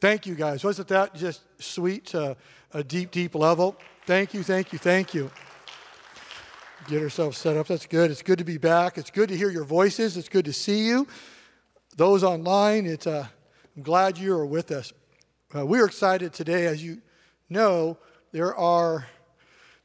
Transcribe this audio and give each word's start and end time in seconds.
Thank 0.00 0.26
you, 0.26 0.36
guys. 0.36 0.62
Wasn't 0.62 0.86
that 0.88 1.14
just 1.16 1.42
sweet 1.60 2.06
to 2.06 2.36
a 2.72 2.84
deep, 2.84 3.10
deep 3.10 3.34
level? 3.34 3.76
Thank 4.06 4.32
you, 4.32 4.44
thank 4.44 4.72
you, 4.72 4.78
thank 4.78 5.12
you. 5.12 5.28
Get 6.86 7.02
ourselves 7.02 7.36
set 7.36 7.56
up. 7.56 7.66
That's 7.66 7.86
good. 7.86 8.12
It's 8.12 8.22
good 8.22 8.38
to 8.38 8.44
be 8.44 8.58
back. 8.58 8.96
It's 8.96 9.10
good 9.10 9.28
to 9.28 9.36
hear 9.36 9.50
your 9.50 9.64
voices. 9.64 10.16
It's 10.16 10.28
good 10.28 10.44
to 10.44 10.52
see 10.52 10.86
you. 10.86 11.08
Those 11.96 12.22
online, 12.22 12.86
it's, 12.86 13.08
uh, 13.08 13.26
I'm 13.76 13.82
glad 13.82 14.18
you 14.18 14.34
are 14.34 14.46
with 14.46 14.70
us. 14.70 14.92
Uh, 15.52 15.66
we're 15.66 15.86
excited 15.86 16.32
today. 16.32 16.66
As 16.66 16.82
you 16.82 17.02
know, 17.50 17.98
there 18.30 18.54
are, 18.54 19.04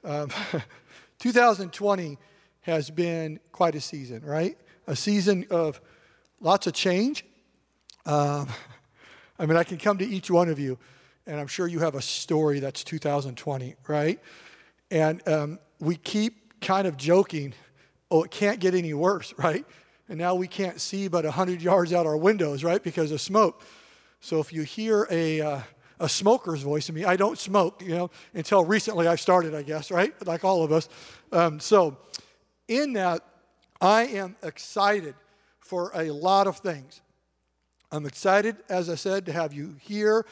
um, 0.03 0.29
2020 1.19 2.19
has 2.61 2.91
been 2.91 3.39
quite 3.51 3.73
a 3.73 3.81
season, 3.81 4.23
right? 4.23 4.57
A 4.85 4.95
season 4.95 5.47
of 5.49 5.81
lots 6.39 6.67
of 6.67 6.73
change. 6.73 7.25
Um, 8.05 8.47
I 9.39 9.45
mean, 9.45 9.57
I 9.57 9.63
can 9.63 9.77
come 9.77 9.97
to 9.97 10.05
each 10.05 10.29
one 10.29 10.49
of 10.49 10.59
you, 10.59 10.77
and 11.25 11.39
I'm 11.39 11.47
sure 11.47 11.67
you 11.67 11.79
have 11.79 11.95
a 11.95 12.01
story 12.01 12.59
that's 12.59 12.83
2020, 12.83 13.75
right? 13.87 14.19
And 14.91 15.27
um, 15.27 15.59
we 15.79 15.95
keep 15.95 16.59
kind 16.61 16.87
of 16.87 16.97
joking, 16.97 17.53
oh, 18.11 18.23
it 18.23 18.31
can't 18.31 18.59
get 18.59 18.75
any 18.75 18.93
worse, 18.93 19.33
right? 19.37 19.65
And 20.09 20.19
now 20.19 20.35
we 20.35 20.47
can't 20.47 20.79
see 20.79 21.07
but 21.07 21.25
100 21.25 21.61
yards 21.61 21.93
out 21.93 22.05
our 22.05 22.17
windows, 22.17 22.63
right, 22.63 22.83
because 22.83 23.11
of 23.11 23.21
smoke. 23.21 23.63
So 24.19 24.39
if 24.39 24.53
you 24.53 24.63
hear 24.63 25.07
a, 25.09 25.41
uh, 25.41 25.59
a 25.99 26.09
smoker's 26.09 26.61
voice 26.61 26.89
in 26.89 26.95
me, 26.95 27.05
I 27.05 27.15
don't 27.15 27.37
smoke, 27.37 27.81
you 27.81 27.95
know, 27.95 28.11
until 28.33 28.63
recently 28.63 29.07
I 29.07 29.15
started, 29.15 29.55
I 29.55 29.63
guess, 29.63 29.91
right? 29.91 30.13
Like 30.25 30.43
all 30.43 30.63
of 30.63 30.71
us. 30.71 30.87
Um, 31.31 31.59
so 31.59 31.97
in 32.67 32.93
that, 32.93 33.21
I 33.81 34.03
am 34.03 34.35
excited 34.43 35.15
for 35.59 35.91
a 35.93 36.11
lot 36.11 36.47
of 36.47 36.57
things. 36.57 37.01
I'm 37.93 38.07
excited, 38.07 38.55
as 38.69 38.89
I 38.89 38.95
said, 38.95 39.27
to 39.27 39.31
have 39.31 39.53
you 39.53 39.75
here, 39.79 40.25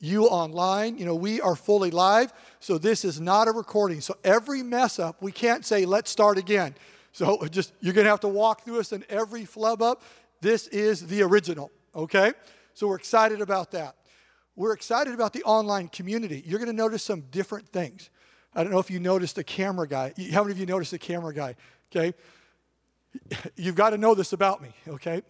you 0.00 0.24
online. 0.26 0.98
You 0.98 1.06
know, 1.06 1.14
we 1.14 1.40
are 1.40 1.54
fully 1.54 1.92
live, 1.92 2.32
so 2.58 2.76
this 2.76 3.04
is 3.04 3.20
not 3.20 3.46
a 3.46 3.52
recording. 3.52 4.00
So 4.00 4.16
every 4.24 4.64
mess 4.64 4.98
up, 4.98 5.22
we 5.22 5.30
can't 5.30 5.64
say, 5.64 5.86
let's 5.86 6.10
start 6.10 6.38
again. 6.38 6.74
So 7.12 7.46
just, 7.50 7.72
you're 7.80 7.94
going 7.94 8.04
to 8.04 8.10
have 8.10 8.20
to 8.20 8.28
walk 8.28 8.64
through 8.64 8.80
us 8.80 8.92
in 8.92 9.04
every 9.08 9.44
flub 9.44 9.80
up. 9.80 10.02
This 10.40 10.66
is 10.66 11.06
the 11.06 11.22
original, 11.22 11.70
okay? 11.94 12.32
So 12.74 12.88
we're 12.88 12.96
excited 12.96 13.40
about 13.40 13.70
that. 13.70 13.94
We're 14.56 14.72
excited 14.72 15.14
about 15.14 15.32
the 15.32 15.44
online 15.44 15.88
community. 15.88 16.42
You're 16.44 16.58
going 16.58 16.70
to 16.70 16.76
notice 16.76 17.04
some 17.04 17.20
different 17.30 17.68
things. 17.68 18.10
I 18.56 18.64
don't 18.64 18.72
know 18.72 18.80
if 18.80 18.90
you 18.90 18.98
noticed 18.98 19.36
the 19.36 19.44
camera 19.44 19.86
guy. 19.86 20.14
How 20.32 20.42
many 20.42 20.50
of 20.50 20.58
you 20.58 20.66
noticed 20.66 20.90
the 20.90 20.98
camera 20.98 21.32
guy? 21.32 21.54
Okay. 21.94 22.12
You've 23.56 23.76
got 23.76 23.90
to 23.90 23.98
know 23.98 24.16
this 24.16 24.32
about 24.32 24.60
me, 24.60 24.70
okay? 24.88 25.22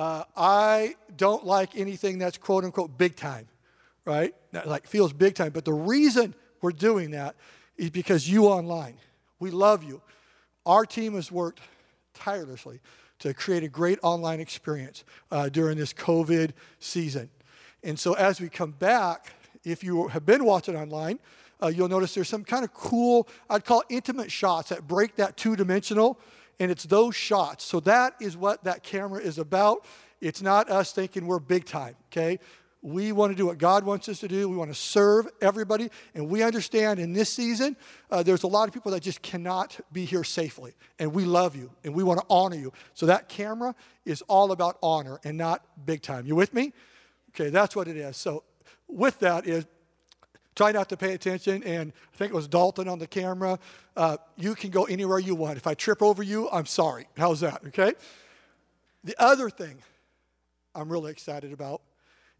Uh, 0.00 0.24
I 0.34 0.94
don't 1.14 1.44
like 1.44 1.76
anything 1.76 2.16
that's 2.16 2.38
quote 2.38 2.64
unquote 2.64 2.96
big 2.96 3.16
time, 3.16 3.46
right? 4.06 4.34
That 4.52 4.66
like 4.66 4.86
feels 4.86 5.12
big 5.12 5.34
time. 5.34 5.50
But 5.52 5.66
the 5.66 5.74
reason 5.74 6.34
we're 6.62 6.72
doing 6.72 7.10
that 7.10 7.36
is 7.76 7.90
because 7.90 8.26
you 8.26 8.46
online. 8.46 8.94
We 9.40 9.50
love 9.50 9.84
you. 9.84 10.00
Our 10.64 10.86
team 10.86 11.16
has 11.16 11.30
worked 11.30 11.60
tirelessly 12.14 12.80
to 13.18 13.34
create 13.34 13.62
a 13.62 13.68
great 13.68 13.98
online 14.02 14.40
experience 14.40 15.04
uh, 15.30 15.50
during 15.50 15.76
this 15.76 15.92
COVID 15.92 16.52
season. 16.78 17.28
And 17.84 17.98
so 17.98 18.14
as 18.14 18.40
we 18.40 18.48
come 18.48 18.70
back, 18.70 19.34
if 19.64 19.84
you 19.84 20.08
have 20.08 20.24
been 20.24 20.46
watching 20.46 20.76
online, 20.76 21.18
uh, 21.62 21.66
you'll 21.66 21.90
notice 21.90 22.14
there's 22.14 22.26
some 22.26 22.44
kind 22.44 22.64
of 22.64 22.72
cool, 22.72 23.28
I'd 23.50 23.66
call 23.66 23.82
intimate 23.90 24.32
shots 24.32 24.70
that 24.70 24.88
break 24.88 25.16
that 25.16 25.36
two 25.36 25.56
dimensional, 25.56 26.18
and 26.60 26.70
it's 26.70 26.84
those 26.84 27.16
shots. 27.16 27.64
So 27.64 27.80
that 27.80 28.14
is 28.20 28.36
what 28.36 28.62
that 28.64 28.84
camera 28.84 29.20
is 29.20 29.38
about. 29.38 29.84
It's 30.20 30.42
not 30.42 30.70
us 30.70 30.92
thinking 30.92 31.26
we're 31.26 31.40
big 31.40 31.64
time, 31.64 31.96
okay? 32.12 32.38
We 32.82 33.12
want 33.12 33.32
to 33.32 33.36
do 33.36 33.46
what 33.46 33.58
God 33.58 33.84
wants 33.84 34.08
us 34.08 34.20
to 34.20 34.28
do. 34.28 34.48
We 34.48 34.56
want 34.56 34.70
to 34.70 34.78
serve 34.78 35.28
everybody. 35.40 35.90
And 36.14 36.28
we 36.28 36.42
understand 36.42 36.98
in 36.98 37.12
this 37.12 37.30
season, 37.30 37.76
uh, 38.10 38.22
there's 38.22 38.42
a 38.42 38.46
lot 38.46 38.68
of 38.68 38.74
people 38.74 38.92
that 38.92 39.02
just 39.02 39.20
cannot 39.22 39.78
be 39.92 40.04
here 40.04 40.24
safely. 40.24 40.74
And 40.98 41.12
we 41.12 41.24
love 41.24 41.56
you 41.56 41.70
and 41.84 41.94
we 41.94 42.02
want 42.02 42.20
to 42.20 42.26
honor 42.30 42.56
you. 42.56 42.72
So 42.94 43.06
that 43.06 43.28
camera 43.28 43.74
is 44.04 44.22
all 44.28 44.52
about 44.52 44.78
honor 44.82 45.18
and 45.24 45.36
not 45.36 45.64
big 45.84 46.02
time. 46.02 46.26
You 46.26 46.36
with 46.36 46.54
me? 46.54 46.72
Okay, 47.30 47.50
that's 47.50 47.74
what 47.74 47.88
it 47.88 47.96
is. 47.96 48.16
So 48.16 48.44
with 48.88 49.18
that 49.20 49.46
is 49.46 49.66
try 50.54 50.72
not 50.72 50.88
to 50.88 50.96
pay 50.96 51.14
attention. 51.14 51.62
And 51.64 51.92
I 52.12 52.16
think 52.16 52.32
it 52.32 52.34
was 52.34 52.48
Dalton 52.48 52.88
on 52.88 52.98
the 52.98 53.06
camera. 53.06 53.58
Uh, 53.96 54.16
you 54.36 54.54
can 54.54 54.70
go 54.70 54.84
anywhere 54.84 55.18
you 55.18 55.34
want. 55.34 55.56
If 55.56 55.66
I 55.66 55.74
trip 55.74 56.02
over 56.02 56.22
you, 56.22 56.48
I'm 56.50 56.66
sorry. 56.66 57.08
How's 57.16 57.40
that? 57.40 57.64
Okay? 57.68 57.92
The 59.04 59.14
other 59.18 59.50
thing 59.50 59.78
I'm 60.74 60.90
really 60.90 61.10
excited 61.10 61.52
about 61.52 61.82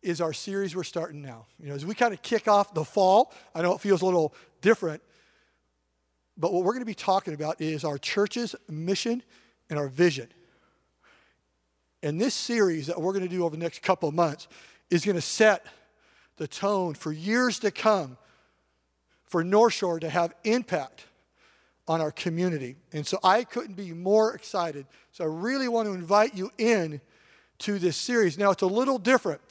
is 0.02 0.20
our 0.20 0.32
series 0.32 0.74
we're 0.74 0.84
starting 0.84 1.22
now. 1.22 1.46
You 1.58 1.68
know, 1.68 1.74
as 1.74 1.84
we 1.84 1.94
kind 1.94 2.14
of 2.14 2.22
kick 2.22 2.48
off 2.48 2.72
the 2.74 2.84
fall, 2.84 3.32
I 3.54 3.62
know 3.62 3.74
it 3.74 3.80
feels 3.80 4.02
a 4.02 4.04
little 4.06 4.34
different, 4.60 5.02
but 6.36 6.52
what 6.52 6.64
we're 6.64 6.72
going 6.72 6.80
to 6.80 6.86
be 6.86 6.94
talking 6.94 7.34
about 7.34 7.60
is 7.60 7.84
our 7.84 7.98
church's 7.98 8.54
mission 8.68 9.22
and 9.68 9.78
our 9.78 9.88
vision. 9.88 10.28
And 12.02 12.18
this 12.18 12.34
series 12.34 12.86
that 12.86 13.00
we're 13.00 13.12
going 13.12 13.28
to 13.28 13.34
do 13.34 13.44
over 13.44 13.54
the 13.54 13.62
next 13.62 13.82
couple 13.82 14.08
of 14.08 14.14
months 14.14 14.48
is 14.88 15.04
going 15.04 15.16
to 15.16 15.22
set 15.22 15.66
the 16.40 16.48
tone 16.48 16.94
for 16.94 17.12
years 17.12 17.58
to 17.58 17.70
come 17.70 18.16
for 19.26 19.44
North 19.44 19.74
Shore 19.74 20.00
to 20.00 20.08
have 20.08 20.32
impact 20.42 21.04
on 21.86 22.00
our 22.00 22.10
community. 22.10 22.76
And 22.94 23.06
so 23.06 23.18
I 23.22 23.44
couldn't 23.44 23.74
be 23.74 23.92
more 23.92 24.34
excited. 24.34 24.86
So 25.12 25.24
I 25.24 25.26
really 25.26 25.68
want 25.68 25.86
to 25.88 25.92
invite 25.92 26.34
you 26.34 26.50
in 26.56 27.02
to 27.58 27.78
this 27.78 27.98
series. 27.98 28.38
Now 28.38 28.52
it's 28.52 28.62
a 28.62 28.66
little 28.66 28.98
different. 28.98 29.42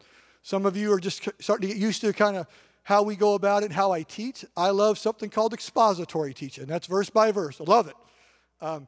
Some 0.41 0.66
of 0.66 0.75
you 0.75 0.91
are 0.91 1.00
just 1.00 1.29
starting 1.39 1.69
to 1.69 1.75
get 1.75 1.79
used 1.79 2.01
to 2.01 2.11
kind 2.11 2.35
of 2.35 2.47
how 2.81 3.03
we 3.03 3.16
go 3.16 3.35
about 3.35 3.61
it, 3.61 3.71
how 3.71 3.91
I 3.91 4.01
teach. 4.01 4.44
I 4.57 4.71
love 4.71 4.97
something 4.97 5.29
called 5.29 5.53
expository 5.53 6.33
teaching. 6.33 6.66
That's 6.66 6.88
verse 6.88 7.11
by 7.11 7.31
verse. 7.31 7.61
I 7.61 7.66
love 7.66 7.88
it. 7.88 7.95
Um, 8.61 8.88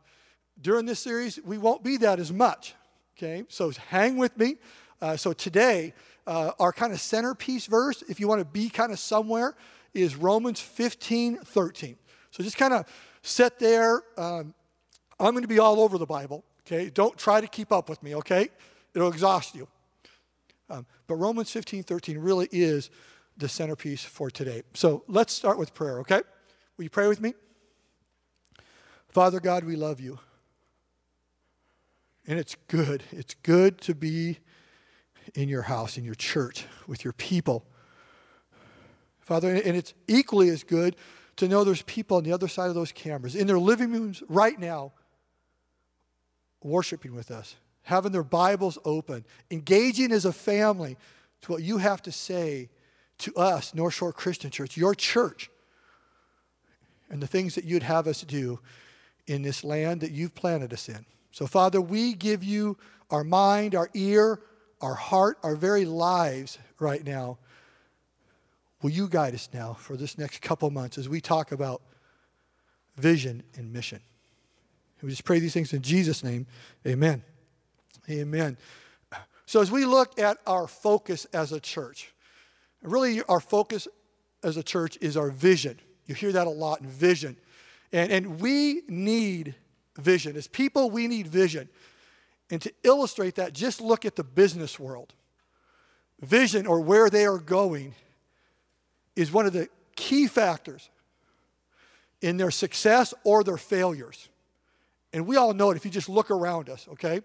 during 0.59 0.87
this 0.87 0.99
series, 0.99 1.39
we 1.45 1.59
won't 1.59 1.83
be 1.83 1.97
that 1.97 2.19
as 2.19 2.33
much. 2.33 2.73
Okay, 3.15 3.43
so 3.47 3.71
hang 3.89 4.17
with 4.17 4.35
me. 4.39 4.55
Uh, 4.99 5.17
so 5.17 5.33
today, 5.33 5.93
uh, 6.31 6.53
our 6.59 6.71
kind 6.71 6.93
of 6.93 7.01
centerpiece 7.01 7.65
verse, 7.65 8.05
if 8.07 8.17
you 8.21 8.25
want 8.25 8.39
to 8.39 8.45
be 8.45 8.69
kind 8.69 8.93
of 8.93 8.99
somewhere, 8.99 9.53
is 9.93 10.15
Romans 10.15 10.61
15 10.61 11.39
13. 11.39 11.97
So 12.31 12.41
just 12.41 12.55
kind 12.55 12.73
of 12.73 12.85
sit 13.21 13.59
there. 13.59 14.01
Um, 14.17 14.53
I'm 15.19 15.31
going 15.31 15.41
to 15.41 15.49
be 15.49 15.59
all 15.59 15.81
over 15.81 15.97
the 15.97 16.05
Bible, 16.05 16.45
okay? 16.65 16.89
Don't 16.89 17.17
try 17.17 17.41
to 17.41 17.47
keep 17.47 17.73
up 17.73 17.89
with 17.89 18.01
me, 18.01 18.15
okay? 18.15 18.47
It'll 18.95 19.09
exhaust 19.09 19.55
you. 19.55 19.67
Um, 20.69 20.85
but 21.05 21.15
Romans 21.15 21.51
15 21.51 21.83
13 21.83 22.17
really 22.17 22.47
is 22.49 22.89
the 23.35 23.49
centerpiece 23.49 24.05
for 24.05 24.31
today. 24.31 24.63
So 24.73 25.03
let's 25.09 25.33
start 25.33 25.57
with 25.57 25.73
prayer, 25.73 25.99
okay? 25.99 26.21
Will 26.77 26.85
you 26.85 26.89
pray 26.89 27.09
with 27.09 27.19
me? 27.19 27.33
Father 29.09 29.41
God, 29.41 29.65
we 29.65 29.75
love 29.75 29.99
you. 29.99 30.17
And 32.25 32.39
it's 32.39 32.55
good. 32.69 33.03
It's 33.11 33.33
good 33.33 33.81
to 33.81 33.93
be 33.93 34.39
in 35.35 35.49
your 35.49 35.63
house, 35.63 35.97
in 35.97 36.03
your 36.03 36.15
church, 36.15 36.65
with 36.87 37.03
your 37.03 37.13
people. 37.13 37.65
Father, 39.19 39.49
and 39.49 39.77
it's 39.77 39.93
equally 40.07 40.49
as 40.49 40.63
good 40.63 40.95
to 41.37 41.47
know 41.47 41.63
there's 41.63 41.81
people 41.83 42.17
on 42.17 42.23
the 42.23 42.33
other 42.33 42.47
side 42.47 42.69
of 42.69 42.75
those 42.75 42.91
cameras, 42.91 43.35
in 43.35 43.47
their 43.47 43.59
living 43.59 43.91
rooms 43.91 44.21
right 44.27 44.59
now, 44.59 44.91
worshiping 46.63 47.15
with 47.15 47.31
us, 47.31 47.55
having 47.83 48.11
their 48.11 48.23
Bibles 48.23 48.77
open, 48.85 49.25
engaging 49.49 50.11
as 50.11 50.25
a 50.25 50.33
family 50.33 50.97
to 51.41 51.51
what 51.51 51.63
you 51.63 51.77
have 51.77 52.01
to 52.03 52.11
say 52.11 52.69
to 53.19 53.33
us, 53.35 53.73
North 53.73 53.93
Shore 53.93 54.13
Christian 54.13 54.51
Church, 54.51 54.77
your 54.77 54.93
church, 54.93 55.49
and 57.09 57.21
the 57.21 57.27
things 57.27 57.55
that 57.55 57.63
you'd 57.63 57.83
have 57.83 58.07
us 58.07 58.21
do 58.21 58.59
in 59.27 59.41
this 59.41 59.63
land 59.63 60.01
that 60.01 60.11
you've 60.11 60.35
planted 60.35 60.73
us 60.73 60.89
in. 60.89 61.05
So, 61.31 61.47
Father, 61.47 61.79
we 61.79 62.13
give 62.13 62.43
you 62.43 62.77
our 63.09 63.23
mind, 63.23 63.75
our 63.75 63.89
ear, 63.93 64.41
our 64.81 64.95
heart, 64.95 65.37
our 65.43 65.55
very 65.55 65.85
lives 65.85 66.57
right 66.79 67.05
now. 67.05 67.37
Will 68.81 68.89
you 68.89 69.07
guide 69.07 69.33
us 69.33 69.49
now 69.53 69.73
for 69.73 69.95
this 69.95 70.17
next 70.17 70.41
couple 70.41 70.69
months 70.71 70.97
as 70.97 71.07
we 71.07 71.21
talk 71.21 71.51
about 71.51 71.81
vision 72.97 73.43
and 73.55 73.71
mission? 73.71 74.01
We 75.01 75.09
just 75.09 75.23
pray 75.23 75.39
these 75.39 75.53
things 75.53 75.73
in 75.73 75.81
Jesus' 75.81 76.23
name. 76.23 76.45
Amen. 76.85 77.23
Amen. 78.09 78.57
So, 79.45 79.61
as 79.61 79.71
we 79.71 79.85
look 79.85 80.19
at 80.19 80.37
our 80.45 80.67
focus 80.67 81.25
as 81.33 81.51
a 81.51 81.59
church, 81.59 82.13
really 82.83 83.21
our 83.23 83.39
focus 83.39 83.87
as 84.43 84.57
a 84.57 84.63
church 84.63 84.97
is 85.01 85.17
our 85.17 85.29
vision. 85.29 85.79
You 86.05 86.15
hear 86.15 86.31
that 86.31 86.47
a 86.47 86.51
lot 86.51 86.81
in 86.81 86.87
vision. 86.87 87.37
And, 87.91 88.11
and 88.11 88.39
we 88.39 88.83
need 88.87 89.55
vision. 89.97 90.35
As 90.35 90.47
people, 90.47 90.89
we 90.89 91.07
need 91.07 91.27
vision. 91.27 91.69
And 92.51 92.61
to 92.61 92.73
illustrate 92.83 93.35
that, 93.35 93.53
just 93.53 93.79
look 93.79 94.05
at 94.05 94.15
the 94.15 94.23
business 94.23 94.77
world. 94.77 95.13
Vision 96.19 96.67
or 96.67 96.81
where 96.81 97.09
they 97.09 97.25
are 97.25 97.39
going 97.39 97.95
is 99.15 99.31
one 99.31 99.45
of 99.45 99.53
the 99.53 99.69
key 99.95 100.27
factors 100.27 100.89
in 102.21 102.37
their 102.37 102.51
success 102.51 103.13
or 103.23 103.43
their 103.43 103.57
failures. 103.57 104.29
And 105.13 105.25
we 105.25 105.37
all 105.37 105.53
know 105.53 105.71
it 105.71 105.77
if 105.77 105.85
you 105.85 105.91
just 105.91 106.09
look 106.09 106.29
around 106.29 106.69
us, 106.69 106.87
okay? 106.91 107.21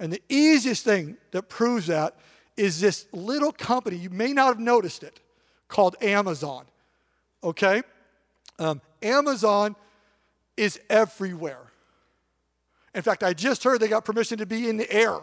And 0.00 0.12
the 0.12 0.22
easiest 0.28 0.84
thing 0.84 1.16
that 1.30 1.48
proves 1.48 1.86
that 1.86 2.16
is 2.56 2.80
this 2.80 3.06
little 3.12 3.52
company, 3.52 3.96
you 3.96 4.10
may 4.10 4.32
not 4.32 4.48
have 4.48 4.58
noticed 4.58 5.02
it, 5.02 5.20
called 5.68 5.96
Amazon. 6.02 6.64
Okay? 7.44 7.82
Um, 8.58 8.80
Amazon 9.02 9.76
is 10.56 10.80
everywhere. 10.90 11.71
In 12.94 13.02
fact, 13.02 13.22
I 13.22 13.32
just 13.32 13.64
heard 13.64 13.80
they 13.80 13.88
got 13.88 14.04
permission 14.04 14.38
to 14.38 14.46
be 14.46 14.68
in 14.68 14.76
the 14.76 14.90
air. 14.92 15.18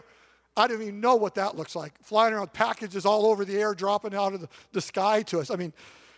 I 0.56 0.66
don't 0.66 0.82
even 0.82 1.00
know 1.00 1.14
what 1.14 1.36
that 1.36 1.56
looks 1.56 1.76
like. 1.76 1.92
Flying 2.02 2.34
around 2.34 2.52
packages 2.52 3.06
all 3.06 3.26
over 3.26 3.44
the 3.44 3.56
air, 3.56 3.74
dropping 3.74 4.14
out 4.14 4.34
of 4.34 4.40
the, 4.40 4.48
the 4.72 4.80
sky 4.80 5.22
to 5.22 5.38
us. 5.38 5.50
I 5.50 5.56
mean, 5.56 5.72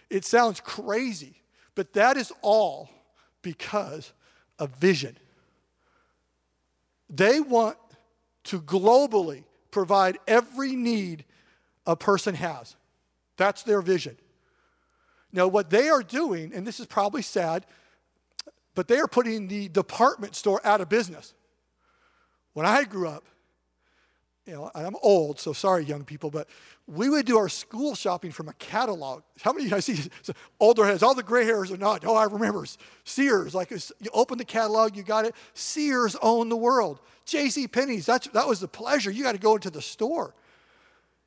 it 0.08 0.24
sounds 0.24 0.60
crazy, 0.60 1.42
but 1.74 1.92
that 1.92 2.16
is 2.16 2.32
all 2.40 2.88
because 3.42 4.12
of 4.58 4.70
vision. 4.76 5.16
They 7.10 7.40
want 7.40 7.76
to 8.44 8.60
globally 8.60 9.44
provide 9.70 10.18
every 10.26 10.74
need 10.74 11.24
a 11.86 11.96
person 11.96 12.34
has. 12.34 12.76
That's 13.36 13.62
their 13.62 13.82
vision. 13.82 14.16
Now, 15.32 15.48
what 15.48 15.70
they 15.70 15.88
are 15.88 16.02
doing, 16.02 16.52
and 16.54 16.66
this 16.66 16.80
is 16.80 16.86
probably 16.86 17.22
sad, 17.22 17.66
but 18.74 18.88
they 18.88 18.98
are 18.98 19.06
putting 19.06 19.48
the 19.48 19.68
department 19.68 20.34
store 20.34 20.60
out 20.64 20.80
of 20.80 20.88
business. 20.88 21.34
When 22.54 22.66
I 22.66 22.84
grew 22.84 23.08
up, 23.08 23.24
you 24.46 24.54
know, 24.54 24.70
I'm 24.74 24.96
old, 25.02 25.38
so 25.38 25.52
sorry, 25.52 25.84
young 25.84 26.04
people, 26.04 26.28
but 26.28 26.48
we 26.88 27.08
would 27.08 27.26
do 27.26 27.38
our 27.38 27.48
school 27.48 27.94
shopping 27.94 28.32
from 28.32 28.48
a 28.48 28.52
catalog. 28.54 29.22
How 29.40 29.52
many 29.52 29.66
of 29.66 29.70
you 29.70 29.76
guys 29.76 29.84
see 29.84 30.10
older 30.60 30.84
heads? 30.84 31.02
All 31.02 31.14
the 31.14 31.22
gray 31.22 31.44
hairs 31.44 31.70
are 31.70 31.76
not. 31.76 32.04
Oh, 32.04 32.16
I 32.16 32.24
remember 32.24 32.64
Sears. 33.04 33.54
Like 33.54 33.70
you 33.70 34.10
open 34.12 34.38
the 34.38 34.44
catalog, 34.44 34.96
you 34.96 35.04
got 35.04 35.26
it. 35.26 35.36
Sears 35.54 36.16
owned 36.20 36.50
the 36.50 36.56
world. 36.56 36.98
J.C. 37.24 37.68
Penney's. 37.68 38.04
That's 38.04 38.26
that 38.28 38.48
was 38.48 38.58
the 38.58 38.66
pleasure. 38.66 39.12
You 39.12 39.22
got 39.22 39.32
to 39.32 39.38
go 39.38 39.54
into 39.54 39.70
the 39.70 39.82
store. 39.82 40.34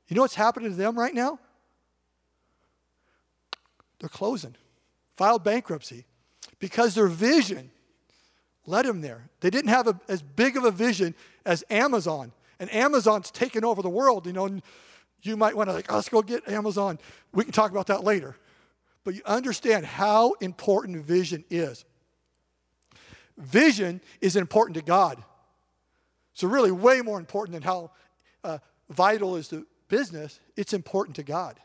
You 0.10 0.16
know 0.16 0.22
what's 0.22 0.36
happening 0.36 0.70
to 0.70 0.76
them 0.76 1.00
right 1.00 1.14
now? 1.14 1.40
They're 4.00 4.10
closing, 4.10 4.56
filed 5.16 5.44
bankruptcy, 5.44 6.06
because 6.60 6.96
their 6.96 7.08
vision 7.08 7.72
led 8.66 8.86
them 8.86 9.02
there. 9.02 9.30
They 9.40 9.50
didn't 9.50 9.70
have 9.70 9.88
a, 9.88 10.00
as 10.08 10.22
big 10.22 10.58
of 10.58 10.64
a 10.64 10.72
vision 10.72 11.16
as 11.46 11.64
Amazon 11.70 12.32
and 12.60 12.74
Amazon's 12.74 13.32
taken 13.32 13.64
over 13.64 13.82
the 13.82 13.90
world, 13.90 14.26
you 14.26 14.34
know, 14.34 14.46
and 14.46 14.62
you 15.22 15.36
might 15.36 15.56
want 15.56 15.70
to 15.70 15.74
like, 15.74 15.92
oh, 15.92 15.96
let's 15.96 16.10
go 16.10 16.22
get 16.22 16.48
Amazon. 16.48 17.00
We 17.34 17.44
can 17.44 17.52
talk 17.52 17.72
about 17.72 17.88
that 17.88 18.04
later. 18.04 18.36
But 19.04 19.16
you 19.16 19.22
understand 19.26 19.86
how 19.86 20.34
important 20.42 20.98
vision 21.04 21.44
is. 21.50 21.86
Vision 23.38 24.02
is 24.22 24.36
important 24.36 24.76
to 24.78 24.84
God. 24.84 25.22
So 26.34 26.48
really 26.48 26.72
way 26.72 27.02
more 27.02 27.20
important 27.20 27.54
than 27.54 27.64
how 27.64 27.92
uh, 28.44 28.60
vital 28.90 29.36
is 29.36 29.50
the 29.50 29.66
business, 29.88 30.40
it's 30.56 30.74
important 30.74 31.16
to 31.18 31.24
God. 31.24 31.60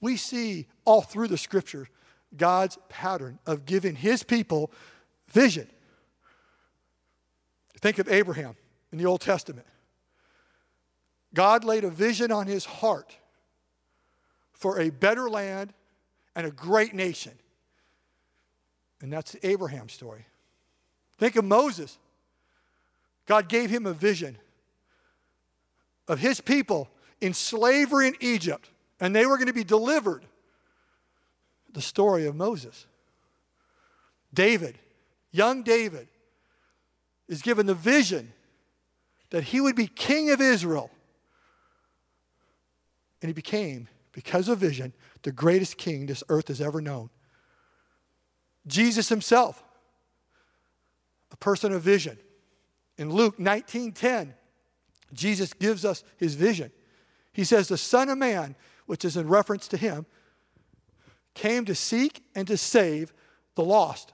We 0.00 0.16
see 0.16 0.66
all 0.84 1.02
through 1.02 1.28
the 1.28 1.38
scripture 1.38 1.88
God's 2.36 2.78
pattern 2.88 3.38
of 3.46 3.64
giving 3.64 3.96
his 3.96 4.22
people 4.22 4.70
vision. 5.30 5.68
Think 7.80 7.98
of 7.98 8.08
Abraham 8.08 8.56
in 8.92 8.98
the 8.98 9.06
Old 9.06 9.20
Testament. 9.20 9.66
God 11.34 11.64
laid 11.64 11.84
a 11.84 11.90
vision 11.90 12.32
on 12.32 12.46
his 12.46 12.64
heart 12.64 13.16
for 14.52 14.80
a 14.80 14.90
better 14.90 15.30
land 15.30 15.72
and 16.34 16.46
a 16.46 16.50
great 16.50 16.94
nation. 16.94 17.32
And 19.00 19.12
that's 19.12 19.32
the 19.32 19.46
Abraham 19.46 19.88
story. 19.88 20.26
Think 21.18 21.36
of 21.36 21.44
Moses. 21.44 21.98
God 23.26 23.48
gave 23.48 23.70
him 23.70 23.86
a 23.86 23.92
vision 23.92 24.38
of 26.08 26.18
his 26.18 26.40
people 26.40 26.88
in 27.20 27.34
slavery 27.34 28.08
in 28.08 28.14
Egypt, 28.20 28.70
and 28.98 29.14
they 29.14 29.26
were 29.26 29.36
going 29.36 29.48
to 29.48 29.52
be 29.52 29.64
delivered. 29.64 30.24
The 31.72 31.82
story 31.82 32.26
of 32.26 32.34
Moses. 32.34 32.86
David, 34.32 34.78
young 35.30 35.62
David, 35.62 36.08
is 37.28 37.42
given 37.42 37.66
the 37.66 37.74
vision 37.74 38.32
that 39.30 39.44
he 39.44 39.60
would 39.60 39.76
be 39.76 39.86
king 39.86 40.30
of 40.30 40.40
Israel 40.40 40.90
and 43.20 43.28
he 43.28 43.32
became, 43.32 43.88
because 44.12 44.48
of 44.48 44.58
vision, 44.58 44.92
the 45.22 45.32
greatest 45.32 45.76
king 45.76 46.06
this 46.06 46.22
earth 46.28 46.48
has 46.48 46.60
ever 46.60 46.80
known. 46.80 47.10
Jesus 48.66 49.08
himself, 49.08 49.62
a 51.32 51.36
person 51.36 51.72
of 51.72 51.82
vision. 51.82 52.18
In 52.96 53.10
Luke 53.10 53.38
19:10, 53.38 54.34
Jesus 55.12 55.52
gives 55.52 55.84
us 55.84 56.04
his 56.16 56.34
vision. 56.34 56.70
He 57.32 57.44
says, 57.44 57.68
The 57.68 57.78
Son 57.78 58.08
of 58.08 58.18
Man, 58.18 58.56
which 58.86 59.04
is 59.04 59.16
in 59.16 59.28
reference 59.28 59.68
to 59.68 59.76
him, 59.76 60.06
came 61.34 61.64
to 61.64 61.74
seek 61.74 62.24
and 62.34 62.46
to 62.48 62.56
save 62.56 63.12
the 63.54 63.64
lost. 63.64 64.12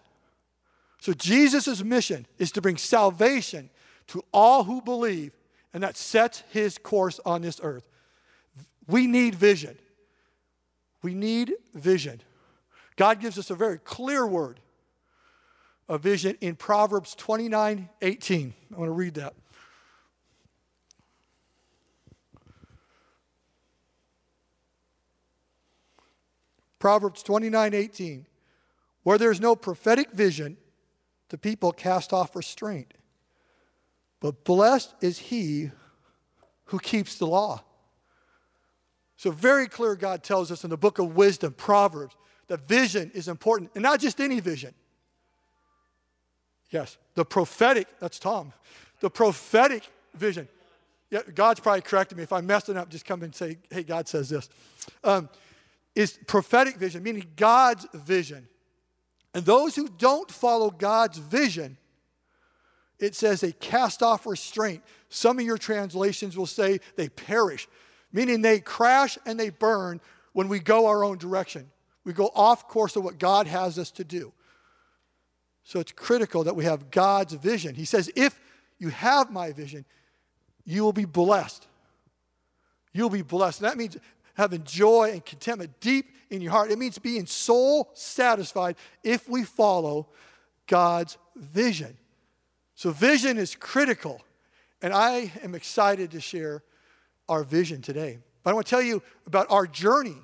So 1.04 1.12
Jesus' 1.12 1.84
mission 1.84 2.24
is 2.38 2.50
to 2.52 2.62
bring 2.62 2.78
salvation 2.78 3.68
to 4.06 4.24
all 4.32 4.64
who 4.64 4.80
believe, 4.80 5.36
and 5.74 5.82
that 5.82 5.98
sets 5.98 6.42
his 6.48 6.78
course 6.78 7.20
on 7.26 7.42
this 7.42 7.60
earth. 7.62 7.86
We 8.86 9.06
need 9.06 9.34
vision. 9.34 9.76
We 11.02 11.12
need 11.12 11.52
vision. 11.74 12.22
God 12.96 13.20
gives 13.20 13.38
us 13.38 13.50
a 13.50 13.54
very 13.54 13.76
clear 13.76 14.26
word 14.26 14.60
of 15.90 16.00
vision 16.00 16.38
in 16.40 16.56
Proverbs 16.56 17.14
29 17.14 17.90
18. 18.00 18.54
I 18.72 18.78
want 18.78 18.88
to 18.88 18.92
read 18.92 19.12
that. 19.16 19.34
Proverbs 26.78 27.22
29 27.22 27.74
18. 27.74 28.24
Where 29.02 29.18
there's 29.18 29.38
no 29.38 29.54
prophetic 29.54 30.10
vision, 30.12 30.56
the 31.28 31.38
people 31.38 31.72
cast 31.72 32.12
off 32.12 32.36
restraint. 32.36 32.94
But 34.20 34.44
blessed 34.44 34.94
is 35.00 35.18
he 35.18 35.70
who 36.66 36.78
keeps 36.78 37.16
the 37.16 37.26
law. 37.26 37.62
So, 39.16 39.30
very 39.30 39.68
clear, 39.68 39.94
God 39.94 40.22
tells 40.22 40.50
us 40.50 40.64
in 40.64 40.70
the 40.70 40.76
book 40.76 40.98
of 40.98 41.14
wisdom, 41.14 41.54
Proverbs, 41.54 42.16
that 42.48 42.66
vision 42.66 43.10
is 43.14 43.28
important, 43.28 43.70
and 43.74 43.82
not 43.82 44.00
just 44.00 44.20
any 44.20 44.40
vision. 44.40 44.74
Yes, 46.70 46.98
the 47.14 47.24
prophetic, 47.24 47.86
that's 48.00 48.18
Tom, 48.18 48.52
the 49.00 49.10
prophetic 49.10 49.84
vision. 50.14 50.48
Yeah, 51.10 51.20
God's 51.34 51.60
probably 51.60 51.82
correcting 51.82 52.18
me. 52.18 52.24
If 52.24 52.32
I'm 52.32 52.46
messing 52.46 52.76
up, 52.76 52.88
just 52.88 53.04
come 53.04 53.22
and 53.22 53.34
say, 53.34 53.58
hey, 53.70 53.82
God 53.82 54.08
says 54.08 54.28
this. 54.28 54.48
Um, 55.04 55.28
is 55.94 56.18
prophetic 56.26 56.76
vision, 56.76 57.02
meaning 57.02 57.24
God's 57.36 57.86
vision. 57.94 58.48
And 59.34 59.44
those 59.44 59.76
who 59.76 59.88
don't 59.88 60.30
follow 60.30 60.70
God's 60.70 61.18
vision, 61.18 61.76
it 62.98 63.14
says 63.14 63.40
they 63.40 63.52
cast 63.52 64.02
off 64.02 64.26
restraint. 64.26 64.82
Some 65.08 65.38
of 65.38 65.44
your 65.44 65.58
translations 65.58 66.36
will 66.36 66.46
say 66.46 66.78
they 66.96 67.08
perish 67.08 67.68
meaning 68.14 68.40
they 68.40 68.60
crash 68.60 69.18
and 69.26 69.38
they 69.38 69.50
burn 69.50 70.00
when 70.32 70.48
we 70.48 70.60
go 70.60 70.86
our 70.86 71.04
own 71.04 71.18
direction. 71.18 71.68
We 72.04 72.14
go 72.14 72.30
off 72.34 72.68
course 72.68 72.96
of 72.96 73.04
what 73.04 73.18
God 73.18 73.46
has 73.46 73.78
us 73.78 73.90
to 73.92 74.04
do. 74.04 74.32
So 75.64 75.80
it's 75.80 75.92
critical 75.92 76.44
that 76.44 76.54
we 76.54 76.64
have 76.64 76.90
God's 76.90 77.34
vision. 77.34 77.74
He 77.74 77.84
says, 77.84 78.10
if 78.14 78.38
you 78.78 78.88
have 78.90 79.30
my 79.30 79.52
vision, 79.52 79.84
you 80.64 80.84
will 80.84 80.92
be 80.92 81.06
blessed. 81.06 81.66
You'll 82.92 83.10
be 83.10 83.22
blessed. 83.22 83.60
And 83.60 83.70
that 83.70 83.76
means 83.76 83.96
having 84.34 84.62
joy 84.62 85.10
and 85.12 85.24
contentment 85.24 85.80
deep 85.80 86.06
in 86.30 86.40
your 86.40 86.52
heart. 86.52 86.70
It 86.70 86.78
means 86.78 86.98
being 86.98 87.26
soul 87.26 87.90
satisfied 87.94 88.76
if 89.02 89.28
we 89.28 89.44
follow 89.44 90.08
God's 90.66 91.18
vision. 91.36 91.96
So, 92.74 92.90
vision 92.90 93.38
is 93.38 93.54
critical. 93.54 94.20
And 94.82 94.92
I 94.92 95.32
am 95.42 95.54
excited 95.54 96.10
to 96.10 96.20
share 96.20 96.62
our 97.28 97.42
vision 97.42 97.80
today. 97.80 98.18
But 98.42 98.50
I 98.50 98.54
want 98.54 98.66
to 98.66 98.70
tell 98.70 98.82
you 98.82 99.02
about 99.26 99.46
our 99.50 99.66
journey 99.66 100.16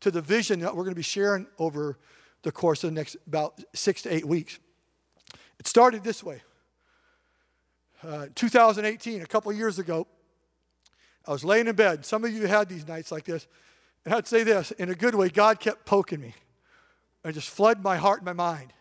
to 0.00 0.10
the 0.10 0.20
vision 0.20 0.58
that 0.60 0.74
we're 0.74 0.82
going 0.82 0.94
to 0.94 0.96
be 0.96 1.02
sharing 1.02 1.46
over 1.58 1.96
the 2.42 2.50
course 2.50 2.82
of 2.82 2.90
the 2.90 2.94
next 2.94 3.16
about 3.26 3.62
six 3.72 4.02
to 4.02 4.12
eight 4.12 4.26
weeks. 4.26 4.58
It 5.60 5.68
started 5.68 6.02
this 6.02 6.24
way. 6.24 6.42
Uh, 8.02 8.26
2018, 8.34 9.22
a 9.22 9.26
couple 9.26 9.52
years 9.52 9.78
ago, 9.78 10.08
I 11.24 11.30
was 11.30 11.44
laying 11.44 11.68
in 11.68 11.76
bed. 11.76 12.04
Some 12.04 12.24
of 12.24 12.32
you 12.32 12.48
had 12.48 12.68
these 12.68 12.88
nights 12.88 13.12
like 13.12 13.24
this. 13.24 13.46
And 14.04 14.14
I'd 14.14 14.26
say 14.26 14.42
this 14.42 14.70
in 14.72 14.90
a 14.90 14.94
good 14.94 15.14
way 15.14 15.28
God 15.28 15.60
kept 15.60 15.84
poking 15.84 16.20
me 16.20 16.34
and 17.24 17.34
just 17.34 17.50
flood 17.50 17.82
my 17.82 17.96
heart 17.96 18.18
and 18.18 18.26
my 18.26 18.32
mind. 18.32 18.72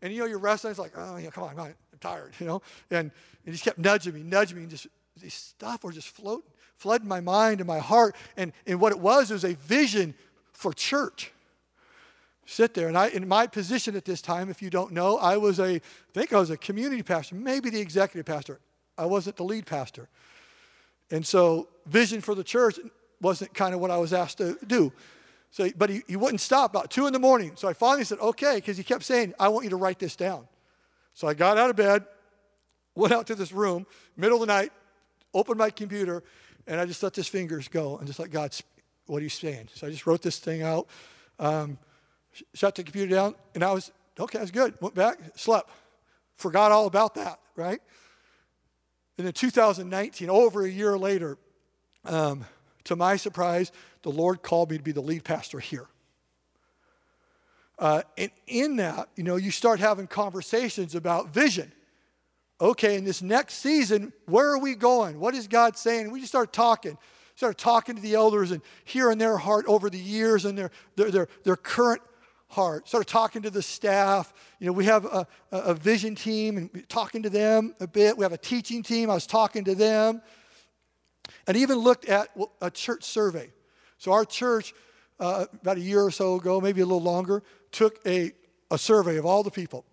And 0.00 0.12
you 0.12 0.20
know, 0.20 0.26
you're 0.26 0.38
wrestling, 0.38 0.70
it's 0.70 0.78
like, 0.78 0.92
oh, 0.96 1.16
yeah, 1.16 1.30
come 1.30 1.44
on, 1.44 1.58
I'm 1.58 1.74
tired, 2.00 2.32
you 2.38 2.46
know? 2.46 2.62
And, 2.90 2.98
and 3.00 3.12
he 3.44 3.52
just 3.52 3.64
kept 3.64 3.78
nudging 3.78 4.14
me, 4.14 4.22
nudging 4.22 4.56
me, 4.56 4.62
and 4.62 4.70
just 4.70 4.86
these 5.20 5.34
stuff 5.34 5.82
were 5.82 5.92
just 5.92 6.08
floating, 6.08 6.48
flooding 6.76 7.08
my 7.08 7.20
mind 7.20 7.60
and 7.60 7.66
my 7.66 7.78
heart. 7.78 8.14
And, 8.36 8.52
and 8.66 8.80
what 8.80 8.92
it 8.92 9.00
was 9.00 9.30
it 9.30 9.34
was 9.34 9.44
a 9.44 9.54
vision 9.54 10.14
for 10.52 10.72
church. 10.72 11.32
Sit 12.46 12.72
there, 12.72 12.88
and 12.88 12.96
I, 12.96 13.08
in 13.08 13.28
my 13.28 13.46
position 13.46 13.94
at 13.94 14.06
this 14.06 14.22
time, 14.22 14.48
if 14.48 14.62
you 14.62 14.70
don't 14.70 14.92
know, 14.92 15.18
I 15.18 15.36
was 15.36 15.58
a, 15.58 15.74
I 15.74 15.80
think 16.14 16.32
I 16.32 16.38
was 16.38 16.48
a 16.48 16.56
community 16.56 17.02
pastor, 17.02 17.34
maybe 17.34 17.68
the 17.68 17.80
executive 17.80 18.24
pastor. 18.24 18.58
I 18.96 19.04
wasn't 19.04 19.36
the 19.36 19.44
lead 19.44 19.66
pastor. 19.66 20.08
And 21.10 21.26
so, 21.26 21.68
vision 21.86 22.22
for 22.22 22.34
the 22.34 22.42
church 22.42 22.78
wasn't 23.20 23.52
kind 23.54 23.74
of 23.74 23.80
what 23.80 23.90
I 23.90 23.98
was 23.98 24.12
asked 24.12 24.38
to 24.38 24.56
do. 24.66 24.92
So, 25.50 25.68
but 25.76 25.90
he, 25.90 26.02
he 26.06 26.16
wouldn't 26.16 26.40
stop 26.40 26.70
about 26.70 26.90
two 26.90 27.06
in 27.06 27.12
the 27.12 27.18
morning. 27.18 27.52
So 27.54 27.68
I 27.68 27.72
finally 27.72 28.04
said, 28.04 28.18
okay, 28.18 28.56
because 28.56 28.76
he 28.76 28.84
kept 28.84 29.04
saying, 29.04 29.34
I 29.38 29.48
want 29.48 29.64
you 29.64 29.70
to 29.70 29.76
write 29.76 29.98
this 29.98 30.14
down. 30.14 30.46
So 31.14 31.26
I 31.26 31.34
got 31.34 31.58
out 31.58 31.70
of 31.70 31.76
bed, 31.76 32.04
went 32.94 33.12
out 33.12 33.26
to 33.28 33.34
this 33.34 33.50
room, 33.52 33.86
middle 34.16 34.42
of 34.42 34.46
the 34.46 34.52
night, 34.52 34.72
opened 35.32 35.58
my 35.58 35.70
computer, 35.70 36.22
and 36.66 36.80
I 36.80 36.86
just 36.86 37.02
let 37.02 37.16
his 37.16 37.28
fingers 37.28 37.68
go 37.68 37.96
and 37.96 38.06
just 38.06 38.18
let 38.18 38.30
God, 38.30 38.54
what 39.06 39.20
are 39.20 39.22
you 39.22 39.28
saying. 39.28 39.68
So 39.74 39.86
I 39.86 39.90
just 39.90 40.06
wrote 40.06 40.22
this 40.22 40.38
thing 40.38 40.62
out, 40.62 40.86
um, 41.38 41.78
shut 42.54 42.74
the 42.74 42.84
computer 42.84 43.14
down, 43.14 43.34
and 43.54 43.64
I 43.64 43.72
was, 43.72 43.90
okay, 44.20 44.38
that's 44.38 44.50
good. 44.50 44.74
Went 44.80 44.94
back, 44.94 45.18
slept, 45.34 45.70
forgot 46.36 46.72
all 46.72 46.86
about 46.86 47.14
that, 47.14 47.40
right? 47.56 47.80
And 49.16 49.26
in 49.26 49.32
2019, 49.32 50.30
over 50.30 50.64
a 50.64 50.70
year 50.70 50.96
later, 50.96 51.38
um, 52.04 52.44
to 52.88 52.96
my 52.96 53.16
surprise, 53.16 53.72
the 54.02 54.10
Lord 54.10 54.42
called 54.42 54.70
me 54.70 54.76
to 54.76 54.82
be 54.82 54.92
the 54.92 55.00
lead 55.00 55.24
pastor 55.24 55.60
here. 55.60 55.86
Uh, 57.78 58.02
and 58.16 58.30
in 58.46 58.76
that, 58.76 59.08
you 59.14 59.22
know, 59.22 59.36
you 59.36 59.50
start 59.50 59.78
having 59.78 60.06
conversations 60.06 60.94
about 60.94 61.32
vision. 61.32 61.72
Okay, 62.60 62.96
in 62.96 63.04
this 63.04 63.22
next 63.22 63.54
season, 63.54 64.12
where 64.26 64.50
are 64.50 64.58
we 64.58 64.74
going? 64.74 65.20
What 65.20 65.34
is 65.34 65.46
God 65.46 65.76
saying? 65.76 66.10
We 66.10 66.18
just 66.18 66.32
start 66.32 66.52
talking. 66.52 66.98
Start 67.36 67.56
talking 67.56 67.94
to 67.94 68.02
the 68.02 68.14
elders 68.14 68.50
and 68.50 68.60
hearing 68.84 69.18
their 69.18 69.36
heart 69.36 69.64
over 69.68 69.88
the 69.88 69.98
years 69.98 70.44
and 70.44 70.58
their, 70.58 70.72
their, 70.96 71.10
their, 71.12 71.28
their 71.44 71.56
current 71.56 72.02
heart. 72.48 72.88
Started 72.88 73.06
talking 73.06 73.42
to 73.42 73.50
the 73.50 73.62
staff. 73.62 74.32
You 74.58 74.66
know, 74.66 74.72
we 74.72 74.86
have 74.86 75.04
a, 75.04 75.24
a 75.52 75.74
vision 75.74 76.16
team 76.16 76.56
and 76.56 76.88
talking 76.88 77.22
to 77.22 77.30
them 77.30 77.76
a 77.78 77.86
bit. 77.86 78.18
We 78.18 78.24
have 78.24 78.32
a 78.32 78.38
teaching 78.38 78.82
team. 78.82 79.08
I 79.08 79.14
was 79.14 79.26
talking 79.26 79.62
to 79.64 79.76
them. 79.76 80.20
And 81.48 81.56
even 81.56 81.78
looked 81.78 82.04
at 82.04 82.28
a 82.60 82.70
church 82.70 83.02
survey. 83.02 83.50
So 83.96 84.12
our 84.12 84.24
church, 84.24 84.74
uh, 85.18 85.46
about 85.60 85.78
a 85.78 85.80
year 85.80 86.02
or 86.02 86.12
so 86.12 86.36
ago, 86.36 86.60
maybe 86.60 86.82
a 86.82 86.86
little 86.86 87.02
longer, 87.02 87.42
took 87.72 87.98
a, 88.06 88.32
a 88.70 88.78
survey 88.78 89.16
of 89.16 89.26
all 89.26 89.42
the 89.42 89.50
people. 89.50 89.84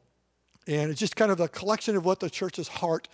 And 0.68 0.92
it's 0.92 1.00
just 1.00 1.16
kind 1.16 1.32
of 1.32 1.40
a 1.40 1.48
collection 1.48 1.96
of 1.96 2.06
what 2.06 2.20
the 2.20 2.30
church's 2.30 2.68
heart 2.68 3.08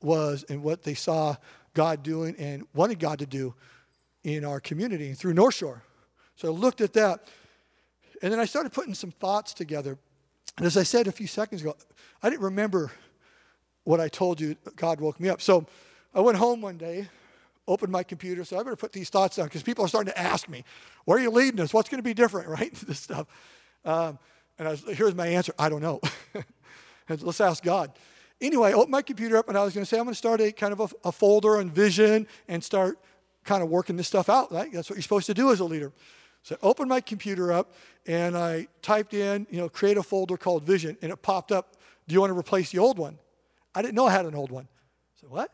was 0.00 0.44
and 0.48 0.62
what 0.62 0.84
they 0.84 0.94
saw 0.94 1.36
God 1.74 2.02
doing 2.02 2.36
and 2.38 2.64
wanted 2.74 3.00
God 3.00 3.18
to 3.18 3.26
do 3.26 3.54
in 4.22 4.44
our 4.44 4.60
community 4.60 5.12
through 5.12 5.34
North 5.34 5.54
Shore. 5.54 5.82
So 6.36 6.48
I 6.48 6.52
looked 6.52 6.80
at 6.80 6.92
that. 6.94 7.28
And 8.22 8.32
then 8.32 8.40
I 8.40 8.46
started 8.46 8.72
putting 8.72 8.94
some 8.94 9.10
thoughts 9.10 9.52
together. 9.52 9.98
And 10.56 10.66
as 10.66 10.76
I 10.76 10.82
said 10.82 11.06
a 11.06 11.12
few 11.12 11.26
seconds 11.26 11.62
ago, 11.62 11.76
I 12.22 12.30
didn't 12.30 12.42
remember 12.42 12.92
what 13.84 14.00
I 14.00 14.08
told 14.08 14.40
you. 14.40 14.56
God 14.76 15.00
woke 15.00 15.18
me 15.20 15.28
up. 15.28 15.40
So 15.40 15.66
I 16.14 16.20
went 16.20 16.38
home 16.38 16.60
one 16.60 16.78
day, 16.78 17.08
opened 17.68 17.92
my 17.92 18.02
computer, 18.02 18.44
so 18.44 18.58
I 18.58 18.62
better 18.62 18.76
put 18.76 18.92
these 18.92 19.10
thoughts 19.10 19.36
down 19.36 19.46
because 19.46 19.62
people 19.62 19.84
are 19.84 19.88
starting 19.88 20.12
to 20.12 20.18
ask 20.18 20.48
me, 20.48 20.64
where 21.04 21.18
are 21.18 21.20
you 21.20 21.30
leading 21.30 21.60
us? 21.60 21.72
What's 21.72 21.88
going 21.88 21.98
to 21.98 22.02
be 22.02 22.14
different, 22.14 22.48
right? 22.58 22.72
this 22.74 22.98
stuff. 22.98 23.28
Um, 23.84 24.18
and 24.58 24.68
was, 24.68 24.82
here's 24.88 25.14
my 25.14 25.28
answer 25.28 25.52
I 25.58 25.68
don't 25.68 25.82
know. 25.82 26.00
Let's 27.08 27.40
ask 27.40 27.62
God. 27.62 27.92
Anyway, 28.40 28.70
I 28.70 28.72
opened 28.72 28.90
my 28.90 29.02
computer 29.02 29.36
up 29.36 29.48
and 29.48 29.56
I 29.56 29.64
was 29.64 29.74
going 29.74 29.84
to 29.84 29.88
say, 29.88 29.98
I'm 29.98 30.04
going 30.04 30.12
to 30.12 30.18
start 30.18 30.40
a 30.40 30.52
kind 30.52 30.72
of 30.72 30.80
a, 30.80 31.08
a 31.08 31.12
folder 31.12 31.58
on 31.58 31.70
vision 31.70 32.26
and 32.48 32.62
start 32.62 32.98
kind 33.44 33.62
of 33.62 33.68
working 33.68 33.96
this 33.96 34.06
stuff 34.06 34.28
out. 34.28 34.52
Right? 34.52 34.72
That's 34.72 34.90
what 34.90 34.96
you're 34.96 35.02
supposed 35.02 35.26
to 35.26 35.34
do 35.34 35.50
as 35.50 35.60
a 35.60 35.64
leader. 35.64 35.92
So 36.42 36.56
I 36.62 36.66
opened 36.66 36.88
my 36.88 37.00
computer 37.00 37.52
up 37.52 37.72
and 38.06 38.36
I 38.36 38.68
typed 38.82 39.14
in, 39.14 39.46
you 39.50 39.58
know, 39.58 39.68
create 39.68 39.96
a 39.96 40.02
folder 40.02 40.36
called 40.36 40.64
vision 40.64 40.96
and 41.02 41.10
it 41.12 41.22
popped 41.22 41.50
up, 41.50 41.76
do 42.06 42.14
you 42.14 42.20
want 42.20 42.30
to 42.32 42.38
replace 42.38 42.70
the 42.70 42.78
old 42.78 42.98
one? 42.98 43.18
I 43.74 43.82
didn't 43.82 43.94
know 43.94 44.06
I 44.06 44.12
had 44.12 44.26
an 44.26 44.34
old 44.34 44.50
one. 44.50 44.68
So 45.20 45.26
what? 45.28 45.50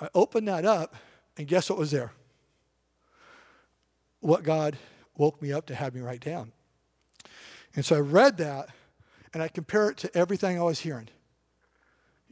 I 0.00 0.08
opened 0.14 0.48
that 0.48 0.64
up 0.64 0.94
and 1.36 1.46
guess 1.46 1.70
what 1.70 1.78
was 1.78 1.90
there? 1.90 2.12
What 4.20 4.42
God 4.42 4.76
woke 5.16 5.40
me 5.40 5.52
up 5.52 5.66
to 5.66 5.74
have 5.74 5.94
me 5.94 6.00
write 6.00 6.20
down. 6.20 6.52
And 7.76 7.84
so 7.84 7.96
I 7.96 8.00
read 8.00 8.36
that 8.38 8.68
and 9.32 9.42
I 9.42 9.48
compare 9.48 9.90
it 9.90 9.96
to 9.98 10.16
everything 10.16 10.58
I 10.58 10.62
was 10.62 10.80
hearing 10.80 11.08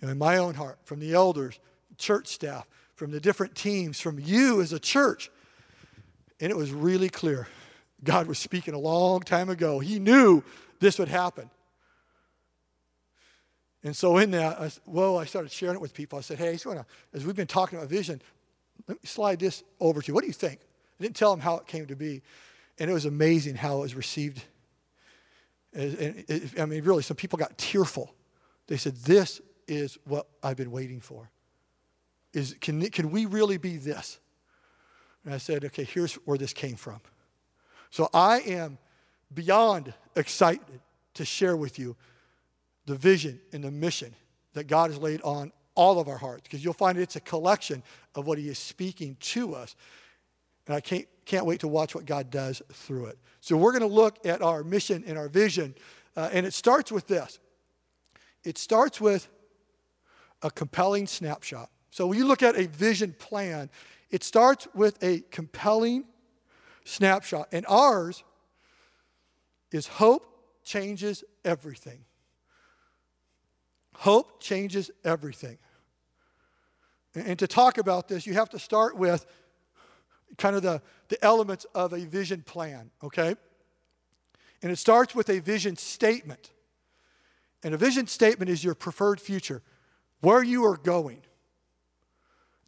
you 0.01 0.07
know, 0.07 0.13
in 0.13 0.19
my 0.19 0.37
own 0.37 0.55
heart 0.55 0.79
from 0.85 1.01
the 1.01 1.15
elders, 1.15 1.59
church 1.99 2.29
staff, 2.29 2.67
from 2.95 3.11
the 3.11 3.21
different 3.21 3.55
teams, 3.55 4.01
from 4.01 4.19
you 4.19 4.61
as 4.61 4.73
a 4.73 4.79
church. 4.79 5.31
And 6.41 6.51
it 6.51 6.57
was 6.57 6.73
really 6.73 7.09
clear. 7.09 7.49
God 8.05 8.27
was 8.27 8.39
speaking 8.39 8.75
a 8.75 8.79
long 8.79 9.21
time 9.21 9.49
ago. 9.49 9.79
He 9.79 9.99
knew 9.99 10.43
this 10.81 10.99
would 10.99 11.09
happen. 11.09 11.51
And 13.85 13.97
so 13.97 14.19
in 14.19 14.31
that, 14.31 14.61
I, 14.61 14.71
well, 14.87 15.19
I 15.19 15.25
started 15.25 15.51
sharing 15.51 15.77
it 15.77 15.81
with 15.81 15.93
people. 15.93 16.19
I 16.19 16.23
said, 16.23 16.39
hey, 16.39 16.59
wanna, 16.65 16.87
as 17.13 17.25
we've 17.27 17.37
been 17.37 17.47
talking 17.47 17.79
about 17.79 17.91
vision, 17.91 18.23
let 18.87 19.03
me 19.03 19.07
slide 19.07 19.41
this 19.41 19.65
over 19.81 20.01
to 20.01 20.09
you. 20.09 20.15
What 20.15 20.23
do 20.23 20.29
you 20.29 20.33
think? 20.33 20.61
I 21.01 21.03
didn't 21.03 21.17
tell 21.17 21.31
them 21.31 21.41
how 21.41 21.57
it 21.57 21.67
came 21.67 21.87
to 21.87 21.97
be. 21.97 22.23
And 22.79 22.91
it 22.91 22.93
was 22.93 23.07
amazing 23.07 23.57
how 23.57 23.79
it 23.79 23.81
was 23.81 23.95
received. 23.95 24.43
And 25.73 26.25
it, 26.29 26.59
I 26.61 26.67
mean, 26.67 26.85
really, 26.85 27.03
some 27.03 27.17
people 27.17 27.39
got 27.39 27.57
tearful. 27.59 28.15
They 28.67 28.77
said, 28.77 28.97
this 28.97 29.41
is 29.67 29.99
what 30.05 30.27
I've 30.43 30.57
been 30.57 30.71
waiting 30.71 31.01
for. 31.01 31.31
Is, 32.33 32.57
can, 32.61 32.81
can 32.91 33.11
we 33.11 33.27
really 33.27 33.59
be 33.59 33.77
this? 33.77 34.19
And 35.25 35.35
I 35.35 35.39
said, 35.39 35.65
okay, 35.67 35.85
here's 35.85 36.15
where 36.15 36.39
this 36.39 36.53
came 36.53 36.77
from. 36.77 37.01
So 37.91 38.09
I 38.15 38.41
am 38.41 38.79
beyond 39.35 39.93
excited 40.17 40.81
to 41.15 41.25
share 41.25 41.57
with 41.57 41.79
you 41.79 41.97
the 42.87 42.95
vision 42.97 43.41
and 43.53 43.63
the 43.63 43.71
mission 43.71 44.15
that 44.55 44.67
God 44.67 44.91
has 44.91 44.99
laid 44.99 45.23
on 45.23 45.53
all 45.75 45.99
of 45.99 46.09
our 46.09 46.19
hearts 46.19 46.43
because 46.43 46.65
you'll 46.65 46.75
find 46.75 46.99
it's 46.99 47.17
a 47.17 47.21
collection 47.21 47.83
of 48.15 48.27
what 48.27 48.39
He 48.39 48.49
is 48.49 48.59
speaking 48.59 49.17
to 49.21 49.55
us. 49.55 49.75
And 50.67 50.77
I 50.77 50.81
can't, 50.81 51.07
can't 51.25 51.47
wait 51.47 51.61
to 51.61 51.69
watch 51.69 51.95
what 51.95 52.07
God 52.07 52.31
does 52.31 52.63
through 52.73 53.07
it. 53.07 53.19
So 53.41 53.57
we're 53.57 53.73
going 53.73 53.89
to 53.89 53.95
look 53.95 54.25
at 54.27 54.43
our 54.43 54.63
mission 54.63 55.03
and 55.07 55.19
our 55.19 55.29
vision. 55.29 55.75
Uh, 56.17 56.29
and 56.33 56.47
it 56.47 56.55
starts 56.55 56.93
with 56.93 57.07
this 57.07 57.39
it 58.45 58.59
starts 58.59 59.01
with 59.01 59.29
a 60.43 60.51
compelling 60.51 61.07
snapshot. 61.07 61.71
So 61.91 62.07
when 62.07 62.19
you 62.19 62.27
look 62.27 62.43
at 62.43 62.57
a 62.57 62.67
vision 62.67 63.15
plan, 63.19 63.71
it 64.11 64.25
starts 64.25 64.67
with 64.75 65.03
a 65.03 65.21
compelling 65.31 66.05
snapshot. 66.85 67.49
And 67.53 67.65
ours 67.69 68.25
is 69.71 69.87
hope 69.87 70.27
changes 70.65 71.23
everything. 71.45 72.05
Hope 73.95 74.41
changes 74.41 74.91
everything. 75.05 75.59
And 77.15 77.39
to 77.39 77.47
talk 77.47 77.79
about 77.79 78.09
this, 78.09 78.27
you 78.27 78.35
have 78.35 78.49
to 78.51 78.59
start 78.59 78.97
with 78.97 79.27
kind 80.39 80.57
of 80.57 80.63
the, 80.63 80.81
the 81.09 81.23
elements 81.23 81.67
of 81.75 81.93
a 81.93 82.01
vision 82.01 82.43
plan, 82.43 82.91
okay? 83.03 83.35
And 84.63 84.73
it 84.73 84.77
starts 84.77 85.15
with 85.15 85.29
a 85.29 85.41
vision 85.41 85.77
statement. 85.77 86.51
And 87.63 87.75
a 87.75 87.77
vision 87.77 88.07
statement 88.07 88.51
is 88.51 88.65
your 88.65 88.75
preferred 88.75 89.21
future, 89.21 89.63
where 90.21 90.43
you 90.43 90.65
are 90.65 90.77
going. 90.77 91.23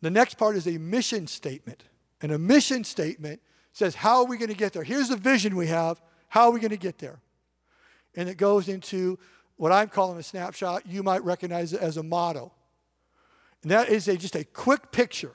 The 0.03 0.11
next 0.11 0.35
part 0.35 0.57
is 0.57 0.67
a 0.67 0.79
mission 0.79 1.27
statement. 1.27 1.85
And 2.21 2.33
a 2.33 2.39
mission 2.39 2.85
statement 2.85 3.41
says, 3.73 3.95
How 3.95 4.19
are 4.19 4.27
we 4.27 4.37
going 4.37 4.51
to 4.51 4.57
get 4.57 4.73
there? 4.73 4.83
Here's 4.83 5.09
the 5.09 5.17
vision 5.17 5.57
we 5.57 5.69
have. 5.69 6.01
How 6.29 6.47
are 6.47 6.51
we 6.51 6.61
going 6.61 6.71
to 6.71 6.77
get 6.77 6.99
there? 6.99 7.21
And 8.15 8.29
it 8.29 8.37
goes 8.37 8.69
into 8.69 9.19
what 9.57 9.73
I'm 9.73 9.89
calling 9.89 10.19
a 10.19 10.23
snapshot. 10.23 10.87
You 10.87 11.03
might 11.03 11.25
recognize 11.25 11.73
it 11.73 11.81
as 11.81 11.97
a 11.97 12.03
motto. 12.03 12.53
And 13.63 13.71
that 13.71 13.89
is 13.89 14.09
a, 14.09 14.17
just 14.17 14.37
a 14.37 14.45
quick 14.45 14.93
picture 14.93 15.35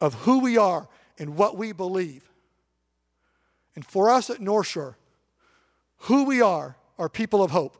of 0.00 0.14
who 0.14 0.40
we 0.40 0.56
are 0.56 0.88
and 1.18 1.36
what 1.36 1.56
we 1.56 1.72
believe. 1.72 2.30
And 3.74 3.84
for 3.84 4.10
us 4.10 4.30
at 4.30 4.40
North 4.40 4.66
Shore, 4.66 4.96
who 6.04 6.24
we 6.24 6.40
are 6.40 6.76
are 6.98 7.08
people 7.08 7.42
of 7.42 7.50
hope. 7.50 7.76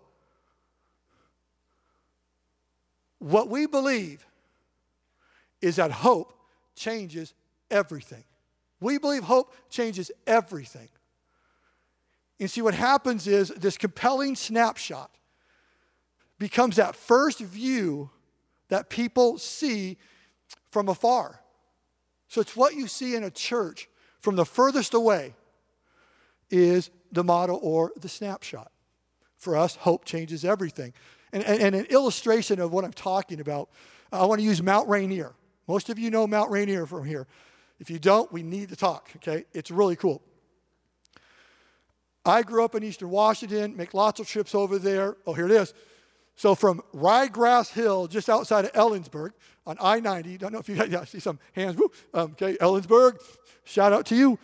What 3.18 3.48
we 3.48 3.66
believe 3.66 4.26
is 5.60 5.76
that 5.76 5.90
hope 5.90 6.32
changes 6.74 7.34
everything. 7.70 8.24
We 8.80 8.98
believe 8.98 9.24
hope 9.24 9.54
changes 9.68 10.10
everything. 10.26 10.88
And 12.40 12.50
see, 12.50 12.62
what 12.62 12.74
happens 12.74 13.26
is 13.26 13.50
this 13.50 13.76
compelling 13.76 14.34
snapshot 14.34 15.10
becomes 16.38 16.76
that 16.76 16.96
first 16.96 17.38
view 17.38 18.10
that 18.68 18.88
people 18.88 19.36
see 19.36 19.98
from 20.70 20.88
afar. 20.88 21.40
So 22.28 22.40
it's 22.40 22.56
what 22.56 22.74
you 22.74 22.86
see 22.86 23.14
in 23.14 23.24
a 23.24 23.30
church 23.30 23.88
from 24.20 24.36
the 24.36 24.46
furthest 24.46 24.94
away 24.94 25.34
is 26.48 26.90
the 27.12 27.22
model 27.22 27.58
or 27.62 27.92
the 28.00 28.08
snapshot. 28.08 28.72
For 29.36 29.56
us, 29.56 29.76
hope 29.76 30.04
changes 30.04 30.44
everything. 30.44 30.94
And, 31.32 31.44
and, 31.44 31.60
and 31.60 31.74
an 31.74 31.86
illustration 31.86 32.58
of 32.60 32.72
what 32.72 32.84
I'm 32.84 32.92
talking 32.92 33.40
about, 33.40 33.68
I 34.12 34.24
want 34.24 34.40
to 34.40 34.44
use 34.44 34.62
Mount 34.62 34.88
Rainier. 34.88 35.34
Most 35.68 35.90
of 35.90 35.98
you 35.98 36.10
know 36.10 36.26
Mount 36.26 36.50
Rainier 36.50 36.86
from 36.86 37.04
here. 37.04 37.26
If 37.78 37.90
you 37.90 37.98
don't, 37.98 38.32
we 38.32 38.42
need 38.42 38.70
to 38.70 38.76
talk, 38.76 39.10
okay? 39.16 39.44
It's 39.52 39.70
really 39.70 39.96
cool. 39.96 40.22
I 42.24 42.42
grew 42.42 42.64
up 42.64 42.74
in 42.74 42.82
Eastern 42.82 43.10
Washington, 43.10 43.76
make 43.76 43.94
lots 43.94 44.20
of 44.20 44.28
trips 44.28 44.54
over 44.54 44.78
there. 44.78 45.16
Oh, 45.26 45.32
here 45.32 45.46
it 45.46 45.52
is. 45.52 45.72
So 46.36 46.54
from 46.54 46.82
Ryegrass 46.94 47.72
Hill, 47.72 48.06
just 48.06 48.28
outside 48.28 48.64
of 48.64 48.72
Ellensburg 48.72 49.32
on 49.66 49.76
I 49.80 50.00
90, 50.00 50.38
don't 50.38 50.52
know 50.52 50.58
if 50.58 50.68
you 50.68 50.74
yeah, 50.88 51.04
see 51.04 51.20
some 51.20 51.38
hands, 51.52 51.76
woo, 51.76 51.90
um, 52.14 52.32
okay, 52.32 52.56
Ellensburg, 52.56 53.20
shout 53.64 53.92
out 53.92 54.06
to 54.06 54.16
you. 54.16 54.38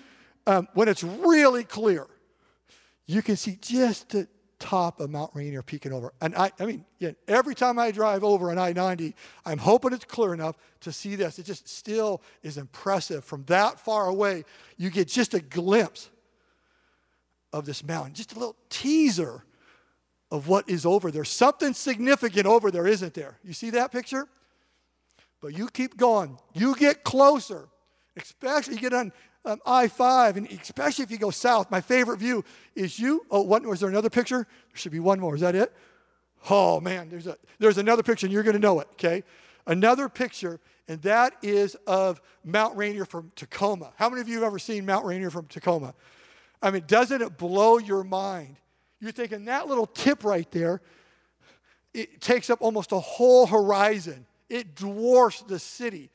Um, 0.46 0.68
when 0.74 0.88
it's 0.88 1.02
really 1.02 1.64
clear, 1.64 2.06
you 3.06 3.22
can 3.22 3.36
see 3.36 3.58
just 3.60 4.10
the 4.10 4.28
top 4.58 5.00
of 5.00 5.10
Mount 5.10 5.30
Rainier 5.34 5.62
peeking 5.62 5.92
over. 5.92 6.12
And 6.20 6.34
I, 6.34 6.50
I 6.58 6.66
mean, 6.66 6.84
yeah, 6.98 7.10
every 7.28 7.54
time 7.54 7.78
I 7.78 7.90
drive 7.90 8.24
over 8.24 8.50
on 8.50 8.58
I 8.58 8.72
90, 8.72 9.14
I'm 9.44 9.58
hoping 9.58 9.92
it's 9.92 10.04
clear 10.04 10.32
enough 10.32 10.56
to 10.80 10.92
see 10.92 11.14
this. 11.14 11.38
It 11.38 11.44
just 11.44 11.68
still 11.68 12.22
is 12.42 12.56
impressive. 12.56 13.24
From 13.24 13.44
that 13.44 13.78
far 13.78 14.06
away, 14.06 14.44
you 14.76 14.90
get 14.90 15.08
just 15.08 15.34
a 15.34 15.40
glimpse 15.40 16.10
of 17.58 17.66
this 17.66 17.84
mountain, 17.84 18.14
just 18.14 18.32
a 18.32 18.38
little 18.38 18.56
teaser 18.68 19.44
of 20.30 20.48
what 20.48 20.68
is 20.68 20.84
over 20.84 21.10
there. 21.10 21.24
Something 21.24 21.72
significant 21.72 22.46
over 22.46 22.70
there, 22.70 22.86
isn't 22.86 23.14
there? 23.14 23.38
You 23.44 23.52
see 23.52 23.70
that 23.70 23.92
picture? 23.92 24.28
But 25.40 25.56
you 25.56 25.68
keep 25.68 25.96
going. 25.96 26.38
You 26.54 26.74
get 26.74 27.04
closer, 27.04 27.68
especially 28.16 28.74
you 28.74 28.80
get 28.80 28.92
on 28.92 29.12
um, 29.44 29.60
I 29.64 29.86
5, 29.86 30.38
and 30.38 30.50
especially 30.50 31.04
if 31.04 31.10
you 31.10 31.18
go 31.18 31.30
south. 31.30 31.70
My 31.70 31.80
favorite 31.80 32.18
view 32.18 32.44
is 32.74 32.98
you. 32.98 33.24
Oh, 33.30 33.42
one, 33.42 33.66
was 33.66 33.80
there 33.80 33.88
another 33.88 34.10
picture? 34.10 34.38
There 34.38 34.76
should 34.76 34.92
be 34.92 34.98
one 34.98 35.20
more. 35.20 35.36
Is 35.36 35.40
that 35.42 35.54
it? 35.54 35.72
Oh, 36.50 36.80
man, 36.80 37.08
there's, 37.08 37.26
a, 37.26 37.36
there's 37.58 37.78
another 37.78 38.02
picture, 38.02 38.26
and 38.26 38.32
you're 38.32 38.42
going 38.42 38.54
to 38.56 38.60
know 38.60 38.80
it, 38.80 38.88
okay? 38.92 39.22
Another 39.66 40.08
picture, 40.08 40.60
and 40.88 41.00
that 41.02 41.34
is 41.42 41.76
of 41.86 42.20
Mount 42.44 42.76
Rainier 42.76 43.04
from 43.04 43.30
Tacoma. 43.36 43.92
How 43.96 44.08
many 44.08 44.20
of 44.20 44.28
you 44.28 44.34
have 44.34 44.44
ever 44.44 44.58
seen 44.58 44.84
Mount 44.84 45.06
Rainier 45.06 45.30
from 45.30 45.46
Tacoma? 45.46 45.94
I 46.66 46.72
mean, 46.72 46.82
doesn't 46.88 47.22
it 47.22 47.38
blow 47.38 47.78
your 47.78 48.02
mind? 48.02 48.56
You're 48.98 49.12
thinking 49.12 49.44
that 49.44 49.68
little 49.68 49.86
tip 49.86 50.24
right 50.24 50.50
there, 50.50 50.80
it 51.94 52.20
takes 52.20 52.50
up 52.50 52.60
almost 52.60 52.90
a 52.90 52.98
whole 52.98 53.46
horizon. 53.46 54.26
It 54.48 54.74
dwarfs 54.74 55.42
the 55.42 55.60
city. 55.60 56.10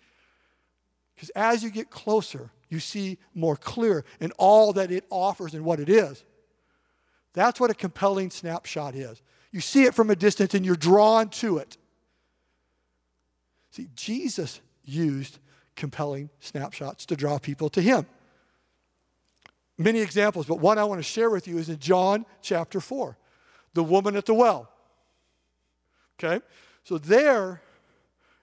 Because 1.15 1.29
as 1.29 1.63
you 1.63 1.70
get 1.70 1.89
closer, 1.89 2.51
you 2.67 2.81
see 2.81 3.17
more 3.34 3.55
clear 3.55 4.03
in 4.20 4.34
all 4.34 4.74
that 4.74 4.91
it 4.91 5.05
offers 5.10 5.53
and 5.53 5.63
what 5.63 5.79
it 5.79 5.88
is. 5.88 6.22
That's 7.31 7.58
what 7.58 7.72
a 7.72 7.74
compelling 7.74 8.29
snapshot 8.29 8.93
is. 8.93 9.22
You 9.53 9.62
see 9.62 9.86
it 9.86 9.96
from 9.96 10.10
a 10.10 10.17
distance 10.17 10.53
and 10.53 10.65
you're 10.65 10.75
drawn 10.75 11.29
to 11.29 11.60
it. 11.60 11.77
See, 13.72 13.88
Jesus 13.96 14.60
used 14.84 15.39
compelling 15.77 16.29
snapshots 16.41 17.05
to 17.05 17.15
draw 17.15 17.39
people 17.39 17.70
to 17.70 17.81
him 17.81 18.05
many 19.84 20.00
examples, 20.00 20.46
but 20.46 20.60
one 20.60 20.78
I 20.78 20.84
want 20.84 21.00
to 21.00 21.04
share 21.04 21.30
with 21.30 21.48
you 21.48 21.58
is 21.58 21.70
in 21.70 21.80
John 21.80 22.26
chapter 22.42 22.80
4, 22.80 23.18
the 23.74 23.84
woman 23.84 24.16
at 24.16 24.26
the 24.26 24.34
well. 24.34 24.70
Okay? 26.20 26.44
So 26.84 26.98
there, 26.98 27.62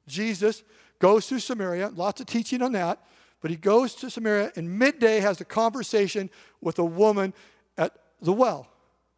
Jesus 0.07 0.62
goes 0.99 1.28
through 1.28 1.40
Samaria, 1.40 1.90
lots 1.95 2.21
of 2.21 2.26
teaching 2.26 2.62
on 2.62 2.73
that, 2.73 3.02
but 3.40 3.50
he 3.50 3.57
goes 3.57 3.95
to 3.97 4.11
Samaria 4.11 4.52
and 4.57 4.78
midday 4.78 5.21
has 5.21 5.40
a 5.40 5.45
conversation 5.45 6.28
with 6.61 6.78
a 6.78 6.85
woman 6.85 7.35
at 7.76 7.95
the 8.21 8.33
well. 8.33 8.68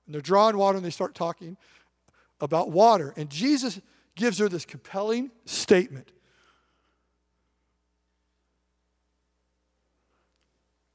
And 0.07 0.15
they're 0.15 0.21
drawing 0.21 0.59
water 0.59 0.77
and 0.77 0.85
they 0.85 0.91
start 0.91 1.15
talking 1.15 1.57
about 2.41 2.71
water. 2.71 3.15
And 3.17 3.31
Jesus 3.31 3.81
gives 4.15 4.39
her 4.39 4.49
this 4.49 4.67
compelling 4.67 5.31
statement. 5.47 6.13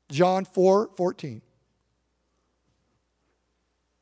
John 0.09 0.45
4 0.45 0.91
14. 0.95 1.41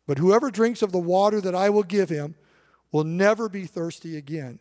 But 0.05 0.17
whoever 0.17 0.51
drinks 0.51 0.81
of 0.81 0.91
the 0.91 1.00
water 1.00 1.39
that 1.39 1.55
I 1.55 1.69
will 1.69 1.83
give 1.83 2.10
him 2.10 2.36
will 2.91 3.05
never 3.05 3.48
be 3.48 3.65
thirsty 3.65 4.17
again. 4.17 4.60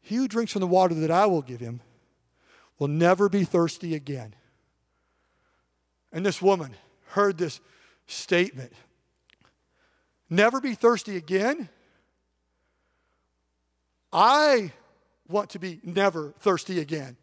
He 0.00 0.16
who 0.16 0.28
drinks 0.28 0.52
from 0.52 0.60
the 0.60 0.66
water 0.66 0.94
that 0.94 1.10
I 1.10 1.26
will 1.26 1.42
give 1.42 1.60
him 1.60 1.80
will 2.78 2.88
never 2.88 3.28
be 3.28 3.44
thirsty 3.44 3.94
again. 3.94 4.34
And 6.12 6.24
this 6.24 6.40
woman 6.40 6.76
heard 7.08 7.38
this 7.38 7.60
statement 8.06 8.72
Never 10.30 10.60
be 10.60 10.74
thirsty 10.74 11.16
again? 11.16 11.68
I 14.12 14.72
want 15.28 15.50
to 15.50 15.58
be 15.58 15.80
never 15.82 16.32
thirsty 16.40 16.80
again. 16.80 17.16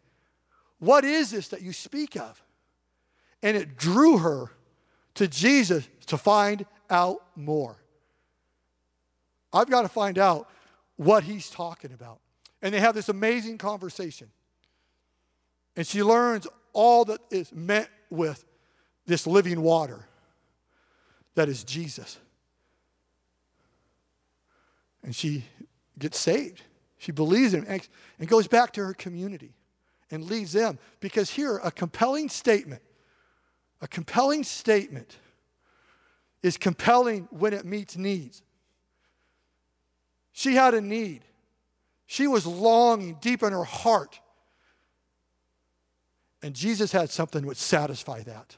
What 0.82 1.04
is 1.04 1.30
this 1.30 1.46
that 1.48 1.62
you 1.62 1.72
speak 1.72 2.16
of? 2.16 2.42
And 3.40 3.56
it 3.56 3.76
drew 3.76 4.18
her 4.18 4.50
to 5.14 5.28
Jesus 5.28 5.88
to 6.06 6.18
find 6.18 6.66
out 6.90 7.22
more. 7.36 7.76
I've 9.52 9.70
got 9.70 9.82
to 9.82 9.88
find 9.88 10.18
out 10.18 10.48
what 10.96 11.22
he's 11.22 11.48
talking 11.48 11.92
about. 11.92 12.18
And 12.62 12.74
they 12.74 12.80
have 12.80 12.96
this 12.96 13.08
amazing 13.08 13.58
conversation. 13.58 14.28
And 15.76 15.86
she 15.86 16.02
learns 16.02 16.48
all 16.72 17.04
that 17.04 17.20
is 17.30 17.52
meant 17.52 17.88
with 18.10 18.44
this 19.06 19.24
living 19.24 19.62
water 19.62 20.08
that 21.36 21.48
is 21.48 21.62
Jesus. 21.62 22.18
And 25.04 25.14
she 25.14 25.44
gets 25.96 26.18
saved. 26.18 26.62
She 26.98 27.12
believes 27.12 27.54
in 27.54 27.66
him 27.66 27.80
and 28.18 28.28
goes 28.28 28.48
back 28.48 28.72
to 28.72 28.84
her 28.84 28.94
community 28.94 29.54
and 30.12 30.24
leads 30.30 30.52
them. 30.52 30.78
Because 31.00 31.30
here, 31.30 31.60
a 31.64 31.72
compelling 31.72 32.28
statement, 32.28 32.82
a 33.80 33.88
compelling 33.88 34.44
statement 34.44 35.16
is 36.42 36.56
compelling 36.56 37.26
when 37.30 37.52
it 37.52 37.64
meets 37.64 37.96
needs. 37.96 38.42
She 40.32 40.54
had 40.54 40.74
a 40.74 40.80
need. 40.80 41.22
She 42.06 42.26
was 42.26 42.46
longing 42.46 43.16
deep 43.20 43.42
in 43.42 43.52
her 43.52 43.64
heart. 43.64 44.20
And 46.42 46.54
Jesus 46.54 46.92
had 46.92 47.10
something 47.10 47.42
that 47.42 47.48
would 47.48 47.56
satisfy 47.56 48.22
that. 48.24 48.56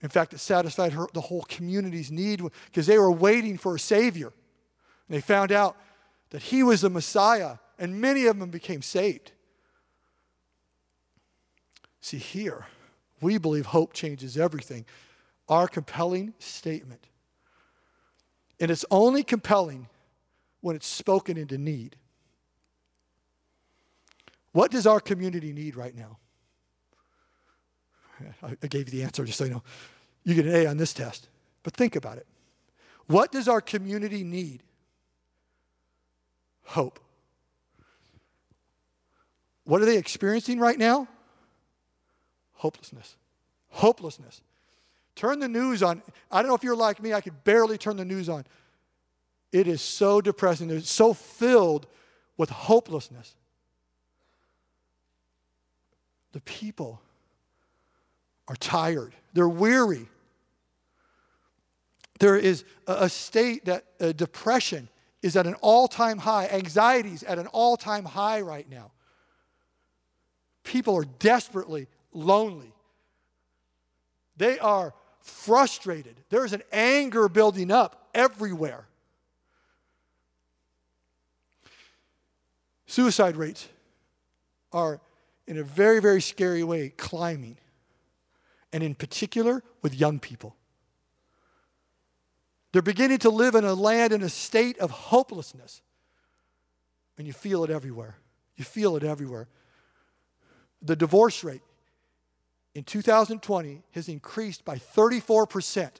In 0.00 0.08
fact, 0.08 0.32
it 0.32 0.38
satisfied 0.38 0.92
her, 0.94 1.06
the 1.12 1.20
whole 1.20 1.42
community's 1.42 2.10
need 2.10 2.42
because 2.66 2.86
they 2.86 2.98
were 2.98 3.12
waiting 3.12 3.58
for 3.58 3.76
a 3.76 3.78
Savior. 3.78 4.32
And 5.08 5.16
they 5.16 5.20
found 5.20 5.52
out 5.52 5.76
that 6.30 6.42
He 6.42 6.62
was 6.62 6.80
the 6.80 6.90
Messiah, 6.90 7.58
and 7.78 8.00
many 8.00 8.26
of 8.26 8.38
them 8.38 8.50
became 8.50 8.82
saved. 8.82 9.32
See, 12.02 12.18
here, 12.18 12.66
we 13.20 13.38
believe 13.38 13.66
hope 13.66 13.94
changes 13.94 14.36
everything. 14.36 14.84
Our 15.48 15.68
compelling 15.68 16.34
statement. 16.40 17.06
And 18.60 18.70
it's 18.70 18.84
only 18.90 19.22
compelling 19.22 19.88
when 20.60 20.76
it's 20.76 20.86
spoken 20.86 21.36
into 21.36 21.56
need. 21.56 21.96
What 24.50 24.70
does 24.70 24.86
our 24.86 25.00
community 25.00 25.52
need 25.52 25.76
right 25.76 25.94
now? 25.94 26.18
I 28.42 28.66
gave 28.66 28.92
you 28.92 29.00
the 29.00 29.04
answer 29.04 29.24
just 29.24 29.38
so 29.38 29.44
you 29.44 29.50
know. 29.50 29.62
You 30.24 30.34
get 30.34 30.46
an 30.46 30.54
A 30.54 30.66
on 30.66 30.76
this 30.76 30.92
test. 30.92 31.28
But 31.62 31.74
think 31.74 31.96
about 31.96 32.18
it. 32.18 32.26
What 33.06 33.30
does 33.30 33.48
our 33.48 33.60
community 33.60 34.24
need? 34.24 34.62
Hope. 36.64 36.98
What 39.64 39.80
are 39.80 39.84
they 39.84 39.98
experiencing 39.98 40.58
right 40.58 40.78
now? 40.78 41.08
Hopelessness. 42.62 43.16
Hopelessness. 43.70 44.40
Turn 45.16 45.40
the 45.40 45.48
news 45.48 45.82
on. 45.82 46.00
I 46.30 46.42
don't 46.42 46.48
know 46.48 46.54
if 46.54 46.62
you're 46.62 46.76
like 46.76 47.02
me, 47.02 47.12
I 47.12 47.20
could 47.20 47.42
barely 47.42 47.76
turn 47.76 47.96
the 47.96 48.04
news 48.04 48.28
on. 48.28 48.44
It 49.50 49.66
is 49.66 49.82
so 49.82 50.20
depressing. 50.20 50.70
It's 50.70 50.88
so 50.88 51.12
filled 51.12 51.88
with 52.36 52.50
hopelessness. 52.50 53.34
The 56.30 56.40
people 56.42 57.00
are 58.46 58.54
tired, 58.54 59.12
they're 59.32 59.48
weary. 59.48 60.06
There 62.20 62.36
is 62.36 62.62
a 62.86 63.08
state 63.08 63.64
that 63.64 63.86
uh, 64.00 64.12
depression 64.12 64.88
is 65.20 65.34
at 65.34 65.48
an 65.48 65.54
all 65.54 65.88
time 65.88 66.18
high, 66.18 66.46
anxiety 66.46 67.10
is 67.10 67.24
at 67.24 67.40
an 67.40 67.48
all 67.48 67.76
time 67.76 68.04
high 68.04 68.40
right 68.40 68.70
now. 68.70 68.92
People 70.62 70.94
are 70.94 71.06
desperately 71.18 71.88
lonely. 72.12 72.72
They 74.36 74.58
are 74.58 74.94
frustrated. 75.20 76.16
There's 76.30 76.52
an 76.52 76.62
anger 76.72 77.28
building 77.28 77.70
up 77.70 78.08
everywhere. 78.14 78.86
Suicide 82.86 83.36
rates 83.36 83.68
are, 84.72 85.00
in 85.46 85.58
a 85.58 85.62
very, 85.62 86.00
very 86.00 86.20
scary 86.20 86.62
way, 86.62 86.90
climbing, 86.90 87.56
and 88.72 88.82
in 88.82 88.94
particular 88.94 89.62
with 89.80 89.94
young 89.94 90.18
people. 90.18 90.56
They're 92.72 92.82
beginning 92.82 93.18
to 93.18 93.30
live 93.30 93.54
in 93.54 93.64
a 93.64 93.74
land 93.74 94.12
in 94.12 94.22
a 94.22 94.28
state 94.28 94.78
of 94.78 94.90
hopelessness, 94.90 95.82
and 97.18 97.26
you 97.26 97.32
feel 97.32 97.64
it 97.64 97.70
everywhere. 97.70 98.16
You 98.56 98.64
feel 98.64 98.96
it 98.96 99.04
everywhere. 99.04 99.48
The 100.80 100.96
divorce 100.96 101.44
rate 101.44 101.62
in 102.74 102.84
2020 102.84 103.82
has 103.92 104.08
increased 104.08 104.64
by 104.64 104.76
34%. 104.76 105.90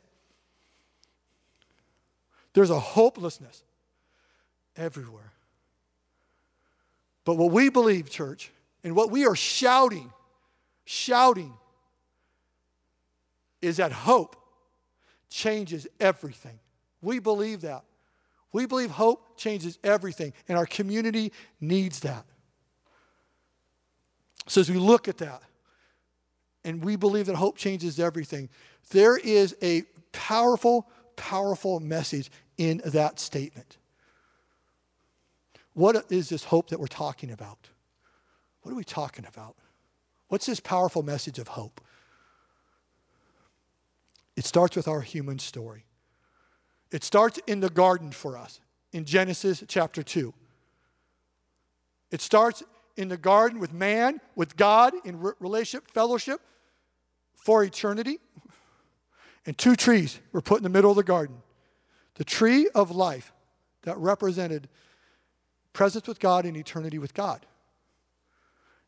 There's 2.54 2.70
a 2.70 2.78
hopelessness 2.78 3.62
everywhere. 4.76 5.32
But 7.24 7.36
what 7.36 7.52
we 7.52 7.68
believe, 7.68 8.10
church, 8.10 8.50
and 8.82 8.96
what 8.96 9.10
we 9.10 9.26
are 9.26 9.36
shouting, 9.36 10.12
shouting, 10.84 11.52
is 13.60 13.76
that 13.76 13.92
hope 13.92 14.36
changes 15.30 15.86
everything. 16.00 16.58
We 17.00 17.20
believe 17.20 17.60
that. 17.62 17.84
We 18.52 18.66
believe 18.66 18.90
hope 18.90 19.38
changes 19.38 19.78
everything, 19.82 20.32
and 20.48 20.58
our 20.58 20.66
community 20.66 21.32
needs 21.60 22.00
that. 22.00 22.24
So, 24.46 24.60
as 24.60 24.70
we 24.70 24.76
look 24.76 25.08
at 25.08 25.18
that, 25.18 25.42
and 26.64 26.84
we 26.84 26.96
believe 26.96 27.26
that 27.26 27.36
hope 27.36 27.56
changes 27.56 27.98
everything, 27.98 28.48
there 28.90 29.16
is 29.16 29.56
a 29.62 29.82
powerful, 30.12 30.88
powerful 31.16 31.80
message 31.80 32.30
in 32.56 32.80
that 32.84 33.18
statement. 33.18 33.78
What 35.74 36.10
is 36.10 36.28
this 36.28 36.44
hope 36.44 36.68
that 36.68 36.78
we're 36.78 36.86
talking 36.86 37.30
about? 37.30 37.68
What 38.62 38.72
are 38.72 38.76
we 38.76 38.84
talking 38.84 39.26
about? 39.26 39.56
What's 40.28 40.46
this 40.46 40.60
powerful 40.60 41.02
message 41.02 41.38
of 41.38 41.48
hope? 41.48 41.80
It 44.36 44.44
starts 44.44 44.76
with 44.76 44.88
our 44.88 45.00
human 45.00 45.38
story. 45.38 45.84
It 46.90 47.04
starts 47.04 47.38
in 47.46 47.60
the 47.60 47.70
garden 47.70 48.12
for 48.12 48.36
us 48.36 48.60
in 48.92 49.04
Genesis 49.04 49.64
chapter 49.66 50.02
2. 50.02 50.32
It 52.10 52.20
starts 52.20 52.62
in 52.96 53.08
the 53.08 53.16
garden 53.16 53.58
with 53.58 53.72
man, 53.72 54.20
with 54.36 54.56
God, 54.56 54.92
in 55.04 55.18
relationship, 55.40 55.90
fellowship 55.90 56.40
for 57.42 57.64
eternity. 57.64 58.20
And 59.44 59.58
two 59.58 59.74
trees 59.74 60.20
were 60.30 60.40
put 60.40 60.58
in 60.58 60.62
the 60.62 60.68
middle 60.68 60.90
of 60.90 60.96
the 60.96 61.02
garden 61.02 61.42
the 62.16 62.24
tree 62.24 62.68
of 62.74 62.90
life 62.90 63.32
that 63.82 63.96
represented 63.96 64.68
presence 65.72 66.06
with 66.06 66.20
God 66.20 66.44
and 66.44 66.56
eternity 66.56 66.98
with 66.98 67.14
God. 67.14 67.44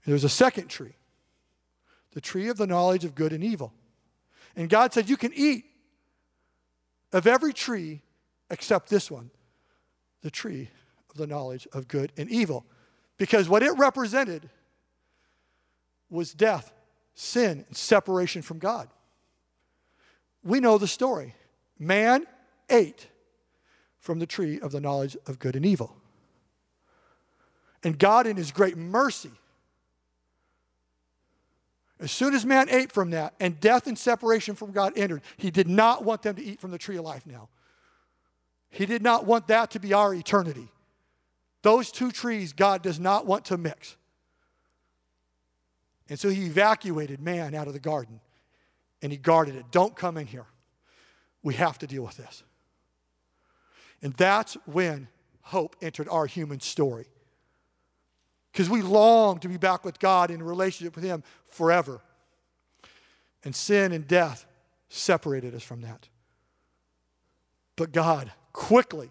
And 0.05 0.13
there's 0.13 0.25
a 0.25 0.29
second 0.29 0.69
tree, 0.69 0.97
the 2.13 2.21
tree 2.21 2.49
of 2.49 2.59
the 2.59 2.67
knowledge 2.67 3.05
of 3.05 3.15
good 3.15 3.33
and 3.33 3.43
evil. 3.43 3.73
And 4.55 4.69
God 4.69 4.93
said, 4.93 5.09
You 5.09 5.17
can 5.17 5.33
eat 5.35 5.65
of 7.13 7.27
every 7.27 7.55
tree 7.55 8.03
except 8.51 8.91
this 8.91 9.11
one, 9.11 9.31
the 10.21 10.31
tree 10.31 10.69
of 11.11 11.17
the 11.17 11.27
knowledge 11.27 11.67
of 11.73 11.89
good 11.89 12.13
and 12.19 12.31
evil. 12.31 12.67
Because 13.17 13.49
what 13.49 13.63
it 13.63 13.73
represented 13.79 14.51
was 16.11 16.35
death, 16.35 16.74
sin, 17.15 17.65
and 17.67 17.77
separation 17.77 18.43
from 18.43 18.59
God. 18.59 18.89
We 20.43 20.61
know 20.61 20.79
the 20.79 20.89
story. 20.89 21.35
Man 21.79 22.27
ate 22.69 23.09
from 23.99 24.19
the 24.19 24.27
tree 24.27 24.61
of 24.61 24.73
the 24.73 24.81
knowledge 24.81 25.17
of 25.27 25.39
good 25.39 25.57
and 25.57 25.65
evil. 25.65 25.97
And 27.83 27.99
God, 27.99 28.27
in 28.27 28.37
His 28.37 28.51
great 28.51 28.77
mercy, 28.77 29.31
as 32.01 32.11
soon 32.11 32.35
as 32.35 32.45
man 32.45 32.69
ate 32.71 32.93
from 32.93 33.11
that 33.11 33.35
and 33.41 33.59
death 33.61 33.87
and 33.87 33.99
separation 33.99 34.55
from 34.55 34.73
God 34.73 34.93
entered, 34.97 35.23
He 35.37 35.51
did 35.51 35.69
not 35.69 36.05
want 36.05 36.23
them 36.23 36.35
to 36.37 36.43
eat 36.43 36.61
from 36.61 36.71
the 36.71 36.79
tree 36.79 36.97
of 36.97 37.05
life 37.05 37.27
now. 37.27 37.49
He 38.69 38.87
did 38.87 39.03
not 39.03 39.25
want 39.25 39.47
that 39.49 39.71
to 39.73 39.81
be 39.81 39.93
our 39.93 40.13
eternity. 40.13 40.69
Those 41.63 41.91
two 41.91 42.11
trees, 42.11 42.53
God 42.53 42.83
does 42.83 42.99
not 42.99 43.25
want 43.25 43.47
to 43.47 43.57
mix. 43.57 43.97
And 46.09 46.19
so 46.19 46.29
He 46.29 46.47
evacuated 46.47 47.21
man 47.21 47.55
out 47.55 47.67
of 47.67 47.73
the 47.73 47.81
garden 47.81 48.21
and 49.03 49.13
He 49.13 49.19
guarded 49.19 49.57
it. 49.57 49.67
Don't 49.71 49.95
come 49.97 50.17
in 50.17 50.27
here. 50.27 50.47
We 51.43 51.55
have 51.55 51.79
to 51.79 51.87
deal 51.87 52.03
with 52.03 52.17
this. 52.17 52.43
And 54.03 54.13
that's 54.15 54.55
when 54.67 55.09
hope 55.43 55.77
entered 55.83 56.09
our 56.09 56.27
human 56.27 56.61
story 56.61 57.07
because 58.55 58.71
we 58.71 58.83
long 58.83 59.41
to 59.41 59.49
be 59.49 59.57
back 59.57 59.85
with 59.85 59.99
God 59.99 60.31
in 60.31 60.41
a 60.41 60.45
relationship 60.45 60.95
with 60.95 61.05
Him 61.05 61.23
forever. 61.47 62.01
And 63.45 63.55
sin 63.55 63.93
and 63.93 64.07
death 64.07 64.47
separated 64.89 65.55
us 65.55 65.63
from 65.63 65.83
that. 65.83 66.09
But 67.77 67.93
God 67.93 68.31
quickly, 68.53 69.11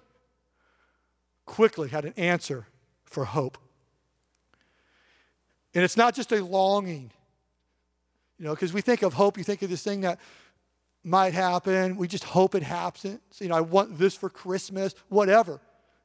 quickly 1.46 1.90
had 1.90 2.06
an 2.06 2.14
answer 2.16 2.68
for 3.04 3.26
hope. 3.26 3.58
And 5.74 5.84
it's 5.84 5.98
not 5.98 6.14
just 6.14 6.32
a 6.32 6.44
longing, 6.44 7.12
you 8.38 8.46
know, 8.46 8.54
because 8.54 8.74
we 8.74 8.82
think 8.82 9.02
of 9.02 9.14
hope, 9.14 9.38
you 9.38 9.44
think 9.44 9.62
of 9.62 9.70
this 9.70 9.84
thing 9.84 10.02
that 10.02 10.20
might 11.04 11.34
happen. 11.34 11.98
We 11.98 12.08
just 12.08 12.24
hope 12.24 12.56
it 12.56 12.64
happens. 12.64 13.20
You 13.40 13.50
know, 13.50 13.56
I 13.56 13.62
want 13.62 13.98
this 13.98 14.16
for 14.16 14.30
Christmas, 14.30 14.94
whatever. 15.10 15.60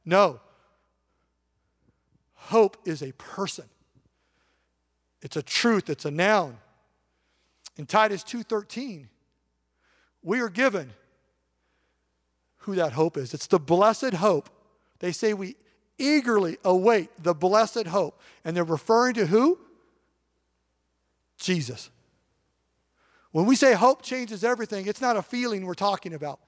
No. 0.05 0.39
Hope 2.33 2.77
is 2.85 3.03
a 3.03 3.11
person. 3.13 3.65
It's 5.21 5.35
a 5.35 5.43
truth, 5.43 5.89
it's 5.89 6.05
a 6.05 6.11
noun. 6.11 6.57
In 7.77 7.85
Titus 7.85 8.23
2:13, 8.23 9.09
we 10.21 10.41
are 10.41 10.49
given 10.49 10.93
who 12.59 12.75
that 12.75 12.93
hope 12.93 13.17
is. 13.17 13.33
It's 13.33 13.47
the 13.47 13.59
blessed 13.59 14.13
hope. 14.15 14.49
They 14.99 15.11
say 15.11 15.33
we 15.33 15.55
eagerly 15.99 16.57
await 16.63 17.09
the 17.21 17.33
blessed 17.33 17.87
hope. 17.87 18.19
And 18.43 18.55
they're 18.55 18.63
referring 18.63 19.13
to 19.15 19.25
who? 19.27 19.59
Jesus. 21.37 21.89
When 23.31 23.45
we 23.45 23.55
say 23.55 23.73
hope 23.73 24.01
changes 24.01 24.43
everything, 24.43 24.87
it's 24.87 25.01
not 25.01 25.17
a 25.17 25.21
feeling 25.21 25.65
we're 25.65 25.75
talking 25.75 26.13
about. 26.13 26.39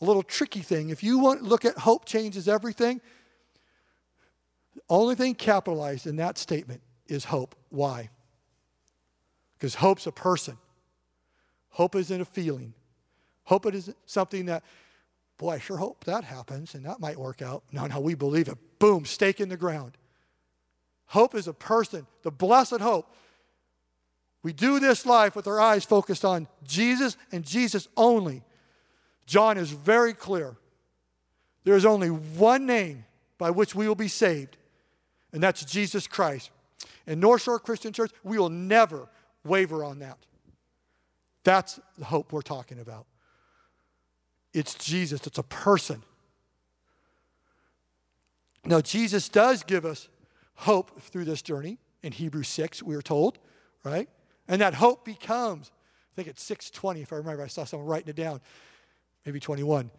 A 0.00 0.04
little 0.04 0.22
tricky 0.22 0.60
thing. 0.60 0.90
If 0.90 1.04
you 1.04 1.18
want 1.18 1.40
to 1.40 1.46
look 1.46 1.64
at 1.64 1.78
hope 1.78 2.04
changes 2.04 2.48
everything, 2.48 3.00
the 4.74 4.82
only 4.88 5.14
thing 5.14 5.34
capitalized 5.34 6.06
in 6.06 6.16
that 6.16 6.36
statement 6.36 6.80
is 7.06 7.26
hope. 7.26 7.54
Why? 7.68 8.10
Because 9.56 9.76
hope's 9.76 10.06
a 10.06 10.12
person. 10.12 10.58
Hope 11.70 11.94
isn't 11.94 12.20
a 12.20 12.24
feeling. 12.24 12.74
Hope 13.44 13.66
it 13.66 13.74
isn't 13.74 13.96
something 14.06 14.46
that, 14.46 14.64
boy, 15.38 15.50
I 15.50 15.58
sure 15.58 15.76
hope 15.76 16.04
that 16.04 16.24
happens 16.24 16.74
and 16.74 16.84
that 16.86 17.00
might 17.00 17.18
work 17.18 17.42
out. 17.42 17.64
No, 17.72 17.86
no, 17.86 18.00
we 18.00 18.14
believe 18.14 18.48
it. 18.48 18.58
Boom, 18.78 19.04
stake 19.04 19.40
in 19.40 19.48
the 19.48 19.56
ground. 19.56 19.96
Hope 21.06 21.34
is 21.34 21.48
a 21.48 21.52
person, 21.52 22.06
the 22.22 22.30
blessed 22.30 22.80
hope. 22.80 23.12
We 24.42 24.52
do 24.52 24.78
this 24.78 25.06
life 25.06 25.34
with 25.34 25.46
our 25.46 25.60
eyes 25.60 25.84
focused 25.84 26.24
on 26.24 26.48
Jesus 26.64 27.16
and 27.32 27.44
Jesus 27.44 27.88
only. 27.96 28.42
John 29.26 29.56
is 29.56 29.70
very 29.70 30.12
clear. 30.12 30.56
There 31.64 31.76
is 31.76 31.86
only 31.86 32.08
one 32.08 32.66
name 32.66 33.06
by 33.38 33.50
which 33.50 33.74
we 33.74 33.88
will 33.88 33.94
be 33.94 34.08
saved, 34.08 34.58
and 35.32 35.42
that's 35.42 35.64
Jesus 35.64 36.06
Christ. 36.06 36.50
In 37.06 37.20
North 37.20 37.42
Shore 37.42 37.58
Christian 37.58 37.92
Church, 37.92 38.10
we 38.22 38.38
will 38.38 38.50
never 38.50 39.08
waver 39.44 39.82
on 39.82 39.98
that. 40.00 40.18
That's 41.42 41.80
the 41.98 42.04
hope 42.04 42.32
we're 42.32 42.42
talking 42.42 42.78
about. 42.80 43.06
It's 44.54 44.74
Jesus, 44.76 45.26
it's 45.26 45.38
a 45.38 45.42
person. 45.42 46.02
Now, 48.64 48.80
Jesus 48.80 49.28
does 49.28 49.62
give 49.62 49.84
us 49.84 50.08
hope 50.54 51.02
through 51.02 51.26
this 51.26 51.42
journey. 51.42 51.78
In 52.02 52.12
Hebrews 52.12 52.48
6, 52.48 52.82
we 52.82 52.94
are 52.94 53.02
told, 53.02 53.38
right? 53.82 54.08
And 54.46 54.60
that 54.60 54.74
hope 54.74 55.04
becomes, 55.04 55.70
I 56.12 56.16
think 56.16 56.28
it's 56.28 56.42
620, 56.42 57.02
if 57.02 57.12
I 57.12 57.16
remember, 57.16 57.42
I 57.42 57.48
saw 57.48 57.64
someone 57.64 57.88
writing 57.88 58.08
it 58.08 58.16
down, 58.16 58.40
maybe 59.26 59.40
21. 59.40 59.90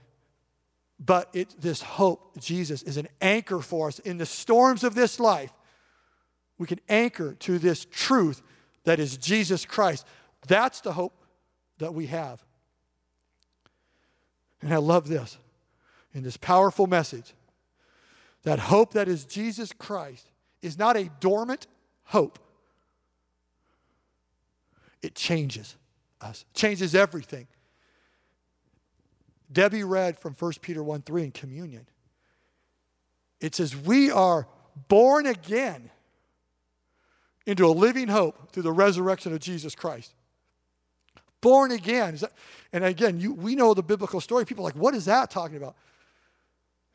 But 1.00 1.30
it, 1.34 1.54
this 1.60 1.82
hope, 1.82 2.40
Jesus, 2.40 2.82
is 2.84 2.98
an 2.98 3.08
anchor 3.22 3.60
for 3.60 3.90
us 3.90 4.00
in 4.00 4.18
the 4.18 4.26
storms 4.26 4.84
of 4.84 4.96
this 4.96 5.20
life. 5.20 5.52
We 6.58 6.68
can 6.68 6.80
anchor 6.88 7.34
to 7.34 7.60
this 7.60 7.86
truth 7.86 8.42
that 8.86 9.00
is 9.00 9.18
Jesus 9.18 9.66
Christ. 9.66 10.06
That's 10.48 10.80
the 10.80 10.94
hope 10.94 11.26
that 11.80 11.94
we 11.94 12.06
have. 12.08 12.46
And 14.62 14.74
I 14.74 14.78
love 14.78 15.08
this 15.08 15.38
in 16.14 16.24
this 16.24 16.38
powerful 16.38 16.88
message 16.88 17.34
that 18.44 18.60
hope 18.60 18.94
that 18.94 19.08
is 19.08 19.26
Jesus 19.26 19.72
Christ 19.74 20.28
is 20.62 20.78
not 20.78 20.96
a 20.96 21.10
dormant 21.20 21.68
hope. 22.06 22.40
It 25.02 25.16
changes 25.16 25.76
us, 26.22 26.46
changes 26.54 26.96
everything. 26.96 27.48
Debbie 29.52 29.84
read 29.84 30.18
from 30.20 30.34
1 30.34 30.54
Peter 30.62 30.84
1 30.84 31.04
3 31.04 31.24
in 31.26 31.32
communion. 31.32 31.88
It 33.40 33.54
says, 33.54 33.76
We 33.76 34.10
are 34.10 34.48
born 34.88 35.26
again 35.26 35.92
into 37.46 37.66
a 37.66 37.70
living 37.70 38.08
hope 38.08 38.52
through 38.52 38.64
the 38.64 38.72
resurrection 38.72 39.34
of 39.34 39.40
Jesus 39.40 39.76
Christ. 39.76 40.14
Born 41.46 41.70
again. 41.70 42.18
And 42.74 42.84
again, 42.84 43.20
you, 43.20 43.32
we 43.32 43.54
know 43.54 43.76
the 43.76 43.84
biblical 43.84 44.20
story. 44.20 44.46
People 44.46 44.64
are 44.64 44.70
like, 44.70 44.76
what 44.76 44.96
is 44.96 45.06
that 45.06 45.30
talking 45.30 45.58
about? 45.58 45.76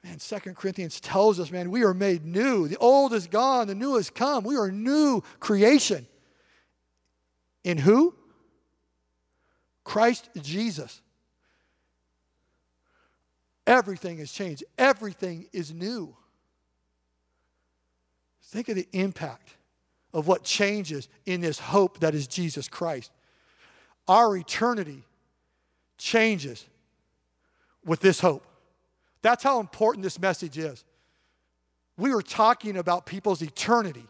Man, 0.02 0.18
Second 0.18 0.56
Corinthians 0.56 0.98
tells 0.98 1.38
us, 1.38 1.52
man, 1.52 1.70
we 1.70 1.84
are 1.84 1.94
made 1.94 2.24
new. 2.24 2.66
The 2.66 2.76
old 2.78 3.12
is 3.12 3.28
gone, 3.28 3.68
the 3.68 3.76
new 3.76 3.94
has 3.94 4.10
come. 4.10 4.42
We 4.42 4.56
are 4.56 4.66
a 4.66 4.72
new 4.72 5.22
creation. 5.38 6.04
In 7.62 7.78
who? 7.78 8.12
Christ 9.84 10.28
Jesus. 10.42 11.00
Everything 13.68 14.18
has 14.18 14.32
changed, 14.32 14.64
everything 14.76 15.46
is 15.52 15.72
new. 15.72 16.16
Think 18.42 18.68
of 18.68 18.74
the 18.74 18.88
impact 18.90 19.54
of 20.12 20.26
what 20.26 20.42
changes 20.42 21.08
in 21.24 21.40
this 21.40 21.60
hope 21.60 22.00
that 22.00 22.16
is 22.16 22.26
Jesus 22.26 22.66
Christ. 22.66 23.12
Our 24.10 24.36
eternity 24.36 25.04
changes 25.96 26.66
with 27.84 28.00
this 28.00 28.18
hope. 28.18 28.44
That's 29.22 29.44
how 29.44 29.60
important 29.60 30.02
this 30.02 30.18
message 30.18 30.58
is. 30.58 30.84
We 31.96 32.12
were 32.12 32.20
talking 32.20 32.76
about 32.76 33.06
people's 33.06 33.40
eternity. 33.40 34.08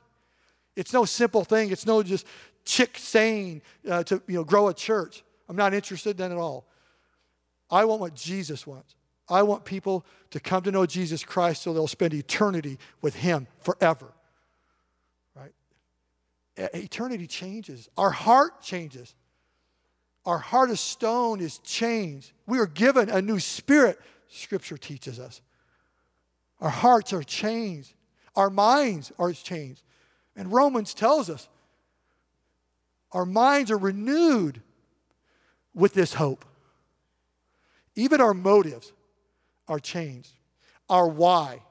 It's 0.75 0.95
no 0.95 1.05
simple 1.05 1.45
thing. 1.45 1.71
It's 1.71 1.85
no 1.85 2.03
just 2.03 2.27
chick 2.65 2.97
saying 2.97 3.61
uh, 3.87 4.03
to 4.05 4.23
you 4.27 4.37
know, 4.37 4.45
grow 4.45 4.69
a 4.69 4.75
church. 4.75 5.23
I'm 5.51 5.57
not 5.57 5.75
interested 5.75 6.13
in 6.13 6.17
that 6.17 6.31
at 6.35 6.41
all. 6.41 6.67
I 7.71 7.85
want 7.85 8.01
what 8.01 8.15
Jesus 8.15 8.67
wants. 8.67 8.95
I 9.29 9.43
want 9.43 9.67
people 9.67 10.07
to 10.31 10.41
come 10.41 10.63
to 10.63 10.73
know 10.73 10.87
Jesus 10.87 11.25
Christ 11.25 11.61
so 11.61 11.75
they'll 11.75 11.87
spend 11.87 12.15
eternity 12.15 12.79
with 13.03 13.17
Him 13.17 13.49
forever. 13.59 14.15
Right? 15.37 15.53
Eternity 16.57 17.27
changes. 17.27 17.91
Our 17.99 18.11
heart 18.11 18.63
changes. 18.63 19.15
Our 20.27 20.39
heart 20.39 20.71
of 20.71 20.79
stone 20.79 21.41
is 21.41 21.59
changed. 21.59 22.33
We 22.47 22.59
are 22.59 22.67
given 22.67 23.09
a 23.09 23.23
new 23.23 23.39
spirit, 23.39 23.99
Scripture 24.29 24.77
teaches 24.77 25.19
us. 25.19 25.41
Our 26.61 26.71
hearts 26.71 27.13
are 27.13 27.23
changed. 27.23 27.95
Our 28.37 28.51
minds 28.51 29.13
are 29.19 29.33
changed. 29.33 29.83
And 30.37 30.53
Romans 30.53 30.95
tells 30.95 31.29
us 31.31 31.49
our 33.13 33.27
minds 33.27 33.71
are 33.71 33.79
renewed 33.79 34.63
with 35.75 35.95
this 35.95 36.15
hope. 36.15 36.45
Even 37.97 38.21
our 38.21 38.35
motives 38.35 38.93
are 39.67 39.81
changed. 39.81 40.31
Our 40.89 41.09
why, 41.09 41.63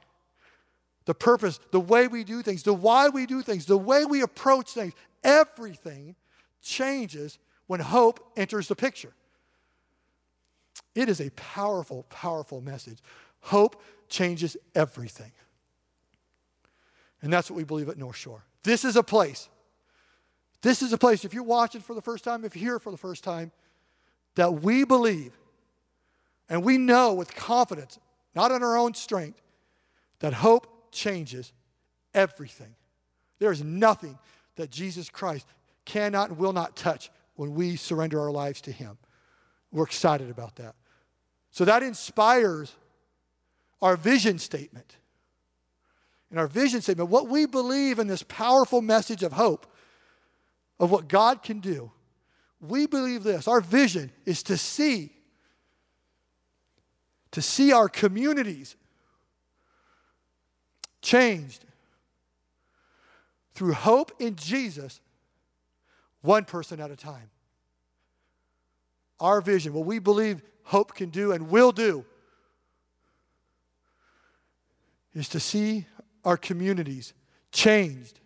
the 1.06 1.14
purpose, 1.14 1.60
the 1.72 1.80
way 1.80 2.08
we 2.08 2.24
do 2.24 2.42
things, 2.42 2.64
the 2.64 2.74
why 2.74 3.10
we 3.10 3.26
do 3.26 3.42
things, 3.42 3.66
the 3.66 3.78
way 3.78 4.06
we 4.06 4.22
approach 4.22 4.72
things, 4.72 4.94
everything 5.24 6.16
changes 6.62 7.38
when 7.70 7.80
hope 7.80 8.32
enters 8.36 8.68
the 8.68 8.76
picture. 8.76 9.14
It 10.96 11.08
is 11.08 11.22
a 11.22 11.30
powerful, 11.36 12.04
powerful 12.10 12.62
message. 12.62 12.98
Hope 13.42 13.84
changes 14.10 14.58
everything. 14.74 15.32
And 17.22 17.32
that's 17.32 17.52
what 17.52 17.58
we 17.58 17.64
believe 17.64 17.88
at 17.88 17.96
North 17.96 18.16
Shore. 18.16 18.44
This 18.64 18.84
is 18.84 18.96
a 18.96 19.04
place. 19.04 19.50
This 20.64 20.82
is 20.82 20.94
a 20.94 20.98
place, 20.98 21.24
if 21.24 21.32
you're 21.32 21.44
watching 21.44 21.80
for 21.80 21.94
the 21.94 22.02
first 22.02 22.24
time, 22.24 22.44
if 22.44 22.56
you're 22.56 22.72
here 22.72 22.80
for 22.80 22.90
the 22.90 22.98
first 22.98 23.24
time, 23.24 23.52
that 24.34 24.64
we 24.64 24.84
believe 24.84 25.38
and 26.50 26.64
we 26.64 26.80
know 26.80 27.14
with 27.14 27.36
confidence, 27.36 28.00
not 28.34 28.52
in 28.52 28.64
our 28.64 28.78
own 28.78 28.96
strength, 28.96 29.44
that 30.22 30.34
hope 30.34 30.92
changes 30.92 31.54
everything. 32.16 32.74
There 33.38 33.52
is 33.52 33.64
nothing 33.64 34.18
that 34.56 34.72
Jesus 34.72 35.08
Christ 35.08 35.46
cannot 35.86 36.30
and 36.30 36.40
will 36.40 36.52
not 36.52 36.76
touch 36.76 37.12
when 37.40 37.54
we 37.54 37.78
surrender 37.78 38.20
our 38.20 38.32
lives 38.32 38.60
to 38.60 38.70
Him. 38.70 38.98
We're 39.72 39.86
excited 39.86 40.30
about 40.30 40.58
that. 40.58 40.76
So 41.52 41.64
that 41.64 41.84
inspires 41.84 42.76
our 43.82 43.96
vision 43.96 44.40
statement. 44.40 44.98
In 46.32 46.38
our 46.38 46.48
vision 46.48 46.82
statement, 46.82 47.10
what 47.10 47.30
we 47.30 47.46
believe 47.46 47.98
in 47.98 48.08
this 48.08 48.24
powerful 48.24 48.82
message 48.82 49.24
of 49.24 49.32
hope, 49.32 49.72
of 50.82 50.92
what 50.92 51.08
God 51.08 51.42
can 51.42 51.62
do, 51.62 51.94
we 52.60 52.88
believe 52.88 53.24
this. 53.24 53.48
Our 53.48 53.62
vision 53.62 54.12
is 54.26 54.44
to 54.44 54.58
see, 54.58 55.14
to 57.32 57.42
see 57.42 57.72
our 57.72 57.88
communities 57.88 58.76
changed 61.02 61.64
through 63.54 63.72
hope 63.72 64.12
in 64.20 64.36
Jesus 64.36 65.00
one 66.22 66.46
person 66.46 66.80
at 66.80 66.92
a 66.92 66.96
time. 66.96 67.30
Our 69.20 69.42
vision, 69.42 69.74
what 69.74 69.86
we 69.86 70.00
believe 70.00 70.42
hope 70.64 70.94
can 70.94 71.10
do 71.10 71.32
and 71.32 71.50
will 71.50 71.72
do, 71.72 72.06
is 75.14 75.28
to 75.30 75.40
see 75.40 75.86
our 76.24 76.38
communities 76.38 77.14
changed 77.52 78.20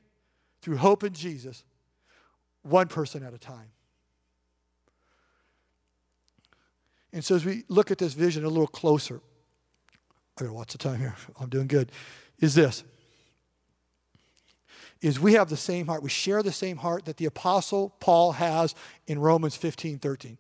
through 0.62 0.78
hope 0.78 1.04
in 1.04 1.14
Jesus, 1.14 1.64
one 2.62 2.88
person 2.88 3.24
at 3.24 3.34
a 3.34 3.38
time. 3.38 3.72
And 7.12 7.24
so, 7.24 7.36
as 7.36 7.46
we 7.46 7.64
look 7.70 7.92
at 7.92 8.00
this 8.00 8.14
vision 8.14 8.44
a 8.44 8.50
little 8.50 8.68
closer, 8.68 9.22
I 10.40 10.46
got 10.46 10.54
lots 10.54 10.74
of 10.74 10.80
time 10.80 11.00
here. 11.00 11.16
I'm 11.40 11.50
doing 11.50 11.68
good. 11.68 11.92
Is 12.40 12.56
this 12.56 12.84
is 15.04 15.20
we 15.20 15.34
have 15.34 15.50
the 15.50 15.58
same 15.58 15.86
heart. 15.86 16.02
We 16.02 16.10
share 16.10 16.42
the 16.42 16.52
same 16.52 16.78
heart 16.78 17.06
that 17.06 17.18
the 17.18 17.26
Apostle 17.26 17.94
Paul 18.00 18.32
has 18.32 18.74
in 19.06 19.20
Romans 19.20 19.56
15 19.56 20.00
13. 20.00 20.38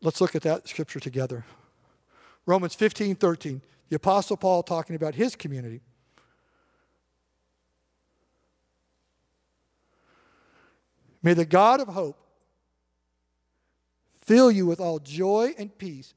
Let's 0.00 0.20
look 0.20 0.36
at 0.36 0.42
that 0.42 0.68
scripture 0.68 1.00
together. 1.00 1.44
Romans 2.46 2.74
15 2.74 3.16
13. 3.16 3.60
The 3.88 3.96
Apostle 3.96 4.36
Paul 4.36 4.62
talking 4.62 4.94
about 4.94 5.16
his 5.16 5.34
community. 5.34 5.80
May 11.20 11.34
the 11.34 11.44
God 11.44 11.80
of 11.80 11.88
hope 11.88 12.16
fill 14.24 14.52
you 14.52 14.66
with 14.66 14.78
all 14.78 15.00
joy 15.00 15.52
and 15.58 15.76
peace 15.78 16.14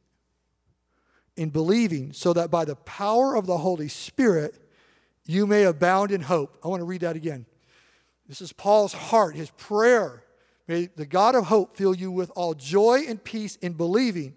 in 1.35 1.49
believing, 1.49 2.13
so 2.13 2.33
that 2.33 2.51
by 2.51 2.65
the 2.65 2.75
power 2.75 3.35
of 3.35 3.47
the 3.47 3.57
Holy 3.57 3.87
Spirit 3.87 4.60
you 5.31 5.47
may 5.47 5.63
abound 5.63 6.11
in 6.11 6.21
hope. 6.21 6.57
I 6.63 6.67
want 6.67 6.81
to 6.81 6.85
read 6.85 7.01
that 7.01 7.15
again. 7.15 7.45
This 8.27 8.41
is 8.41 8.53
Paul's 8.53 8.93
heart, 8.93 9.35
his 9.35 9.49
prayer. 9.51 10.23
May 10.67 10.87
the 10.95 11.05
God 11.05 11.35
of 11.35 11.45
hope 11.45 11.75
fill 11.75 11.95
you 11.95 12.11
with 12.11 12.31
all 12.35 12.53
joy 12.53 13.03
and 13.07 13.23
peace 13.23 13.55
in 13.57 13.73
believing, 13.73 14.35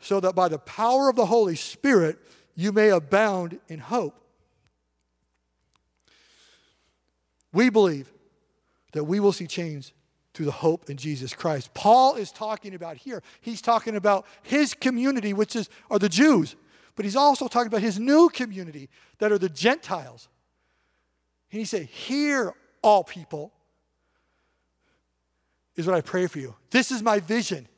so 0.00 0.20
that 0.20 0.34
by 0.34 0.48
the 0.48 0.58
power 0.58 1.08
of 1.08 1.16
the 1.16 1.26
Holy 1.26 1.56
Spirit 1.56 2.18
you 2.54 2.72
may 2.72 2.90
abound 2.90 3.58
in 3.68 3.78
hope. 3.78 4.18
We 7.52 7.70
believe 7.70 8.12
that 8.92 9.04
we 9.04 9.20
will 9.20 9.32
see 9.32 9.46
change 9.46 9.92
through 10.34 10.46
the 10.46 10.52
hope 10.52 10.90
in 10.90 10.98
Jesus 10.98 11.32
Christ. 11.32 11.72
Paul 11.72 12.16
is 12.16 12.30
talking 12.30 12.74
about 12.74 12.98
here. 12.98 13.22
He's 13.40 13.62
talking 13.62 13.96
about 13.96 14.26
his 14.42 14.74
community, 14.74 15.32
which 15.32 15.56
is 15.56 15.70
are 15.90 15.98
the 15.98 16.10
Jews 16.10 16.54
but 16.96 17.04
he's 17.04 17.14
also 17.14 17.46
talking 17.46 17.68
about 17.68 17.82
his 17.82 18.00
new 18.00 18.28
community 18.30 18.88
that 19.18 19.30
are 19.30 19.38
the 19.38 19.50
Gentiles. 19.50 20.28
And 21.52 21.60
he 21.60 21.64
said, 21.66 21.82
Hear, 21.82 22.54
all 22.82 23.04
people, 23.04 23.52
is 25.76 25.86
what 25.86 25.94
I 25.94 26.00
pray 26.00 26.26
for 26.26 26.38
you. 26.38 26.56
This 26.70 26.90
is 26.90 27.02
my 27.02 27.20
vision 27.20 27.68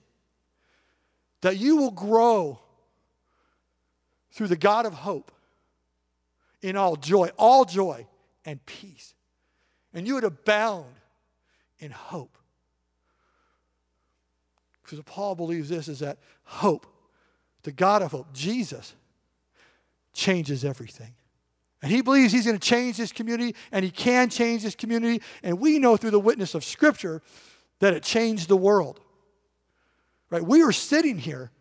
that 1.40 1.56
you 1.56 1.76
will 1.76 1.90
grow 1.90 2.60
through 4.30 4.48
the 4.48 4.56
God 4.56 4.86
of 4.86 4.92
hope 4.92 5.32
in 6.62 6.76
all 6.76 6.96
joy, 6.96 7.30
all 7.36 7.64
joy 7.64 8.06
and 8.44 8.64
peace. 8.66 9.14
And 9.92 10.06
you 10.06 10.14
would 10.14 10.24
abound 10.24 10.94
in 11.80 11.90
hope. 11.90 12.38
Because 14.82 15.00
Paul 15.04 15.34
believes 15.34 15.68
this 15.68 15.88
is 15.88 15.98
that 15.98 16.18
hope, 16.44 16.86
the 17.62 17.72
God 17.72 18.02
of 18.02 18.12
hope, 18.12 18.32
Jesus, 18.32 18.94
changes 20.18 20.64
everything. 20.64 21.14
And 21.80 21.92
he 21.92 22.02
believes 22.02 22.32
he's 22.32 22.44
going 22.44 22.58
to 22.58 22.68
change 22.68 22.96
this 22.96 23.12
community, 23.12 23.54
and 23.70 23.84
he 23.84 23.90
can 23.90 24.28
change 24.28 24.64
this 24.64 24.74
community. 24.74 25.22
And 25.44 25.60
we 25.60 25.78
know 25.78 25.96
through 25.96 26.10
the 26.10 26.20
witness 26.20 26.54
of 26.54 26.64
Scripture 26.64 27.22
that 27.78 27.94
it 27.94 28.02
changed 28.02 28.48
the 28.48 28.56
world. 28.56 29.00
Right? 30.28 30.42
We 30.42 30.62
are 30.62 30.72
sitting 30.72 31.18
here 31.18 31.52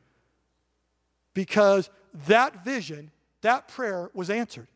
because 1.36 1.92
that 2.26 2.66
vision, 2.66 3.12
that 3.42 3.68
prayer 3.68 4.10
was 4.14 4.32
answered. 4.32 4.68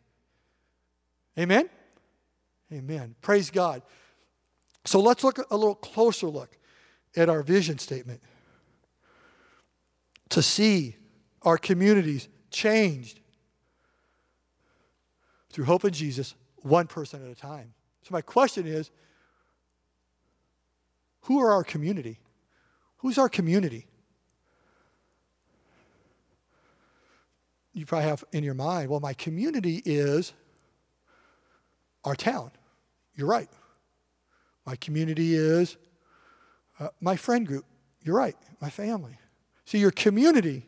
Amen? 1.37 1.67
Amen. 2.71 3.15
Praise 3.21 3.49
God. 3.49 3.81
So 4.85 4.99
let's 4.99 5.23
look 5.23 5.39
a 5.39 5.57
little 5.57 5.75
closer 5.75 6.27
look 6.27 6.55
at 7.15 7.29
our 7.29 7.41
vision 7.41 7.79
statement 7.79 8.21
to 10.29 10.43
see 10.43 10.95
our 11.41 11.57
communities 11.57 12.29
changed 12.51 13.20
through 15.51 15.65
hope 15.65 15.85
in 15.85 15.91
Jesus, 15.91 16.35
one 16.57 16.87
person 16.87 17.23
at 17.23 17.31
a 17.31 17.35
time. 17.35 17.73
So, 18.03 18.09
my 18.11 18.21
question 18.21 18.65
is 18.65 18.89
who 21.21 21.39
are 21.39 21.51
our 21.51 21.63
community? 21.63 22.19
Who's 22.97 23.17
our 23.17 23.29
community? 23.29 23.87
You 27.73 27.85
probably 27.85 28.09
have 28.09 28.23
in 28.31 28.43
your 28.43 28.53
mind, 28.53 28.89
well, 28.89 28.99
my 28.99 29.13
community 29.13 29.81
is 29.85 30.33
our 32.03 32.15
town. 32.15 32.51
You're 33.15 33.27
right. 33.27 33.49
My 34.65 34.75
community 34.75 35.35
is 35.35 35.77
uh, 36.79 36.89
my 36.99 37.15
friend 37.15 37.47
group. 37.47 37.65
You're 38.03 38.15
right. 38.15 38.35
My 38.59 38.69
family. 38.69 39.17
See, 39.65 39.77
your 39.77 39.91
community 39.91 40.65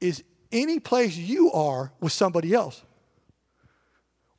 is 0.00 0.24
any 0.52 0.78
place 0.78 1.16
you 1.16 1.50
are 1.52 1.92
with 2.00 2.12
somebody 2.12 2.54
else. 2.54 2.82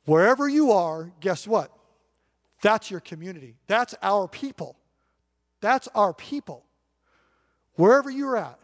Wherever 0.06 0.48
you 0.48 0.72
are, 0.72 1.12
guess 1.20 1.46
what? 1.46 1.70
That's 2.62 2.90
your 2.90 3.00
community. 3.00 3.56
That's 3.66 3.94
our 4.02 4.28
people. 4.28 4.76
That's 5.60 5.88
our 5.94 6.14
people. 6.14 6.64
Wherever 7.74 8.10
you're 8.10 8.36
at. 8.36 8.58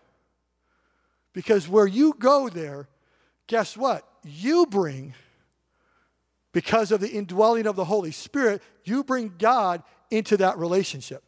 Because 1.33 1.69
where 1.69 1.87
you 1.87 2.15
go 2.19 2.49
there, 2.49 2.89
guess 3.47 3.77
what? 3.77 4.07
You 4.25 4.67
bring, 4.67 5.15
because 6.53 6.93
of 6.93 7.01
the 7.01 7.09
indwelling 7.09 7.67
of 7.67 7.77
the 7.77 7.85
Holy 7.85 8.11
Spirit, 8.11 8.63
you 8.85 9.05
bring 9.05 9.35
God 9.39 9.83
into 10.11 10.37
that 10.39 10.59
relationship. 10.59 11.23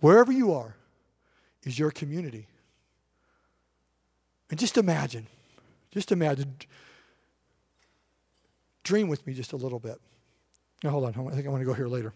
Wherever 0.00 0.32
you 0.32 0.52
are 0.54 0.76
is 1.62 1.78
your 1.78 1.90
community. 1.90 2.46
And 4.50 4.58
just 4.58 4.76
imagine, 4.76 5.26
just 5.92 6.10
imagine, 6.12 6.56
dream 8.82 9.08
with 9.08 9.26
me 9.26 9.32
just 9.32 9.52
a 9.52 9.56
little 9.56 9.78
bit. 9.78 10.00
Now, 10.82 10.90
hold 10.90 11.04
on, 11.04 11.28
I 11.28 11.34
think 11.34 11.46
I 11.46 11.50
want 11.50 11.60
to 11.60 11.66
go 11.66 11.74
here 11.74 11.88
later. 11.88 12.12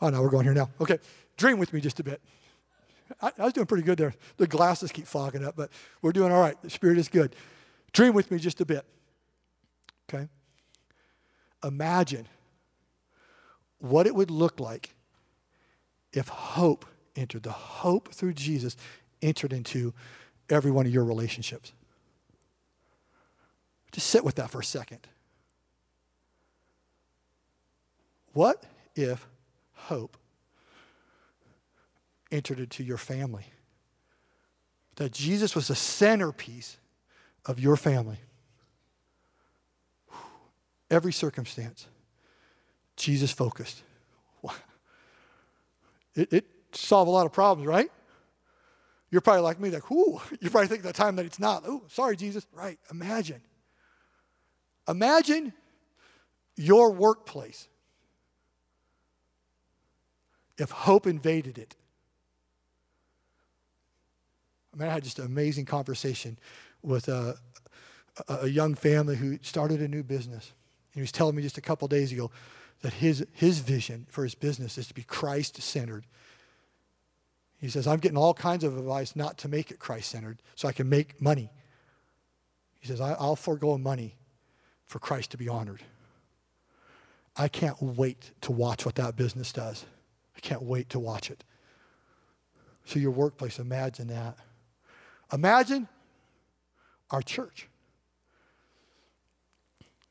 Oh, 0.00 0.08
no, 0.08 0.22
we're 0.22 0.30
going 0.30 0.44
here 0.44 0.54
now. 0.54 0.70
Okay, 0.80 0.98
dream 1.36 1.58
with 1.58 1.72
me 1.72 1.80
just 1.80 2.00
a 2.00 2.02
bit. 2.02 2.20
I, 3.20 3.30
I 3.38 3.44
was 3.44 3.52
doing 3.52 3.66
pretty 3.66 3.84
good 3.84 3.98
there. 3.98 4.14
The 4.38 4.46
glasses 4.46 4.92
keep 4.92 5.06
fogging 5.06 5.44
up, 5.44 5.56
but 5.56 5.70
we're 6.02 6.12
doing 6.12 6.32
all 6.32 6.40
right. 6.40 6.60
The 6.62 6.70
Spirit 6.70 6.98
is 6.98 7.08
good. 7.08 7.36
Dream 7.92 8.14
with 8.14 8.30
me 8.30 8.38
just 8.38 8.60
a 8.60 8.64
bit. 8.64 8.84
Okay? 10.08 10.28
Imagine 11.62 12.26
what 13.78 14.06
it 14.06 14.14
would 14.14 14.30
look 14.30 14.58
like 14.58 14.94
if 16.12 16.28
hope 16.28 16.86
entered, 17.14 17.42
the 17.42 17.52
hope 17.52 18.12
through 18.12 18.34
Jesus 18.34 18.76
entered 19.22 19.52
into 19.52 19.92
every 20.48 20.70
one 20.70 20.86
of 20.86 20.92
your 20.92 21.04
relationships. 21.04 21.72
Just 23.92 24.08
sit 24.08 24.24
with 24.24 24.36
that 24.36 24.50
for 24.50 24.60
a 24.60 24.64
second. 24.64 25.00
What 28.32 28.64
if 28.94 29.26
hope 29.72 30.16
entered 32.30 32.60
into 32.60 32.84
your 32.84 32.98
family? 32.98 33.46
That 34.96 35.12
Jesus 35.12 35.54
was 35.54 35.68
the 35.68 35.74
centerpiece 35.74 36.76
of 37.46 37.58
your 37.58 37.76
family. 37.76 38.18
Every 40.90 41.12
circumstance, 41.12 41.86
Jesus 42.96 43.32
focused. 43.32 43.82
It, 46.14 46.32
it 46.32 46.46
solved 46.72 47.08
a 47.08 47.12
lot 47.12 47.26
of 47.26 47.32
problems, 47.32 47.66
right? 47.66 47.90
You're 49.10 49.20
probably 49.20 49.42
like 49.42 49.58
me, 49.58 49.70
like, 49.70 49.90
whoo, 49.90 50.20
you 50.40 50.50
probably 50.50 50.68
think 50.68 50.82
the 50.82 50.92
time 50.92 51.16
that 51.16 51.26
it's 51.26 51.40
not. 51.40 51.64
Oh, 51.66 51.82
sorry, 51.88 52.16
Jesus. 52.16 52.46
Right. 52.52 52.78
Imagine. 52.90 53.42
Imagine 54.88 55.52
your 56.56 56.92
workplace 56.92 57.68
if 60.58 60.70
hope 60.70 61.06
invaded 61.06 61.58
it. 61.58 61.74
I 64.72 64.76
mean, 64.76 64.88
I 64.88 64.92
had 64.92 65.04
just 65.04 65.18
an 65.18 65.26
amazing 65.26 65.64
conversation 65.64 66.38
with 66.82 67.08
a, 67.08 67.36
a, 68.28 68.46
young 68.46 68.74
family 68.74 69.16
who 69.16 69.38
started 69.42 69.80
a 69.80 69.88
new 69.88 70.02
business. 70.02 70.52
And 70.92 70.94
he 70.94 71.00
was 71.00 71.12
telling 71.12 71.34
me 71.34 71.42
just 71.42 71.58
a 71.58 71.62
couple 71.62 71.88
days 71.88 72.12
ago 72.12 72.30
that 72.82 72.94
his, 72.94 73.26
his 73.32 73.58
vision 73.58 74.06
for 74.08 74.22
his 74.22 74.34
business 74.34 74.78
is 74.78 74.86
to 74.88 74.94
be 74.94 75.02
Christ 75.02 75.60
centered. 75.60 76.06
He 77.60 77.68
says, 77.68 77.86
I'm 77.86 77.98
getting 77.98 78.16
all 78.16 78.32
kinds 78.32 78.64
of 78.64 78.78
advice 78.78 79.14
not 79.14 79.36
to 79.38 79.48
make 79.48 79.70
it 79.70 79.78
Christ 79.78 80.10
centered 80.10 80.40
so 80.54 80.66
I 80.66 80.72
can 80.72 80.88
make 80.88 81.20
money. 81.20 81.50
He 82.80 82.88
says, 82.88 83.00
I'll 83.00 83.36
forego 83.36 83.76
money 83.76 84.16
for 84.86 84.98
Christ 84.98 85.32
to 85.32 85.36
be 85.36 85.48
honored. 85.48 85.82
I 87.36 87.48
can't 87.48 87.80
wait 87.80 88.32
to 88.40 88.52
watch 88.52 88.86
what 88.86 88.94
that 88.94 89.14
business 89.14 89.52
does. 89.52 89.84
I 90.36 90.40
can't 90.40 90.62
wait 90.62 90.88
to 90.90 90.98
watch 90.98 91.30
it. 91.30 91.44
So, 92.86 92.98
your 92.98 93.10
workplace, 93.10 93.58
imagine 93.58 94.08
that. 94.08 94.36
Imagine 95.32 95.86
our 97.10 97.22
church. 97.22 97.68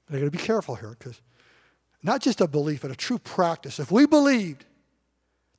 I 0.09 0.13
got 0.13 0.25
to 0.25 0.31
be 0.31 0.38
careful 0.38 0.75
here 0.75 0.95
because 0.97 1.21
not 2.01 2.21
just 2.21 2.41
a 2.41 2.47
belief, 2.47 2.81
but 2.81 2.91
a 2.91 2.95
true 2.95 3.19
practice. 3.19 3.79
If 3.79 3.91
we 3.91 4.05
believed 4.05 4.65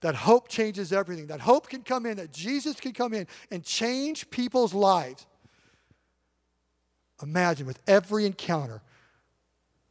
that 0.01 0.15
hope 0.15 0.49
changes 0.49 0.93
everything, 0.93 1.27
that 1.27 1.41
hope 1.41 1.69
can 1.69 1.83
come 1.83 2.07
in, 2.07 2.17
that 2.17 2.33
Jesus 2.33 2.81
can 2.81 2.93
come 2.93 3.13
in 3.13 3.27
and 3.51 3.63
change 3.63 4.31
people's 4.31 4.73
lives, 4.73 5.27
imagine 7.23 7.67
with 7.67 7.79
every 7.87 8.25
encounter, 8.25 8.83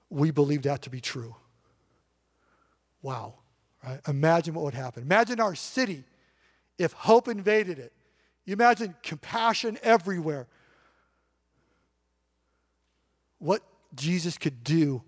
we 0.09 0.31
believe 0.31 0.63
that 0.63 0.81
to 0.83 0.89
be 0.89 0.99
true. 0.99 1.35
Wow. 3.01 3.35
Right? 3.85 3.99
Imagine 4.07 4.55
what 4.55 4.65
would 4.65 4.73
happen. 4.73 5.03
Imagine 5.03 5.39
our 5.39 5.55
city 5.55 6.03
if 6.77 6.91
hope 6.93 7.27
invaded 7.27 7.77
it. 7.77 7.93
You 8.45 8.53
imagine 8.53 8.95
compassion 9.03 9.77
everywhere. 9.83 10.47
What 13.37 13.61
Jesus 13.95 14.37
could 14.37 14.63
do 14.63 15.03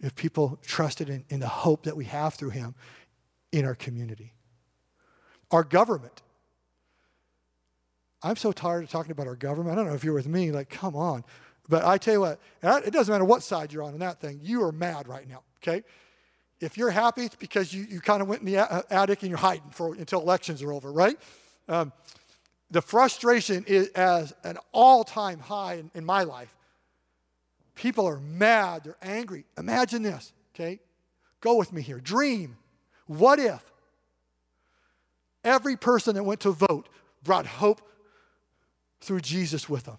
if 0.00 0.14
people 0.14 0.58
trusted 0.62 1.08
in, 1.08 1.24
in 1.28 1.40
the 1.40 1.48
hope 1.48 1.82
that 1.82 1.96
we 1.96 2.04
have 2.04 2.34
through 2.34 2.50
him 2.50 2.76
in 3.52 3.64
our 3.64 3.74
community. 3.74 4.32
Our 5.50 5.64
government. 5.64 6.22
I'm 8.22 8.36
so 8.36 8.52
tired 8.52 8.84
of 8.84 8.90
talking 8.90 9.12
about 9.12 9.26
our 9.26 9.36
government. 9.36 9.72
I 9.72 9.76
don't 9.76 9.88
know 9.88 9.94
if 9.94 10.04
you're 10.04 10.14
with 10.14 10.28
me, 10.28 10.50
like, 10.50 10.68
come 10.68 10.96
on. 10.96 11.24
But 11.68 11.84
I 11.84 11.98
tell 11.98 12.14
you 12.14 12.20
what, 12.20 12.40
it 12.62 12.92
doesn't 12.92 13.12
matter 13.12 13.24
what 13.24 13.42
side 13.42 13.72
you're 13.72 13.82
on 13.82 13.92
in 13.92 14.00
that 14.00 14.20
thing, 14.20 14.40
you 14.42 14.64
are 14.64 14.72
mad 14.72 15.06
right 15.06 15.28
now, 15.28 15.42
okay? 15.62 15.84
If 16.60 16.76
you're 16.76 16.90
happy, 16.90 17.22
it's 17.22 17.36
because 17.36 17.72
you, 17.72 17.86
you 17.88 18.00
kind 18.00 18.22
of 18.22 18.28
went 18.28 18.40
in 18.42 18.46
the 18.46 18.84
attic 18.90 19.22
and 19.22 19.28
you're 19.28 19.38
hiding 19.38 19.70
for, 19.70 19.94
until 19.94 20.20
elections 20.20 20.62
are 20.62 20.72
over, 20.72 20.90
right? 20.90 21.18
Um, 21.68 21.92
the 22.70 22.82
frustration 22.82 23.64
is 23.66 23.88
as 23.88 24.34
an 24.44 24.58
all 24.72 25.04
time 25.04 25.38
high 25.38 25.74
in, 25.74 25.90
in 25.94 26.04
my 26.04 26.24
life 26.24 26.54
People 27.78 28.08
are 28.08 28.18
mad, 28.18 28.82
they're 28.82 28.96
angry. 29.00 29.44
Imagine 29.56 30.02
this, 30.02 30.32
okay? 30.52 30.80
Go 31.40 31.54
with 31.54 31.72
me 31.72 31.80
here. 31.80 32.00
Dream. 32.00 32.57
What 33.08 33.40
if 33.40 33.64
every 35.42 35.76
person 35.76 36.14
that 36.14 36.22
went 36.22 36.40
to 36.40 36.52
vote 36.52 36.88
brought 37.24 37.46
hope 37.46 37.82
through 39.00 39.20
Jesus 39.20 39.68
with 39.68 39.84
them? 39.84 39.96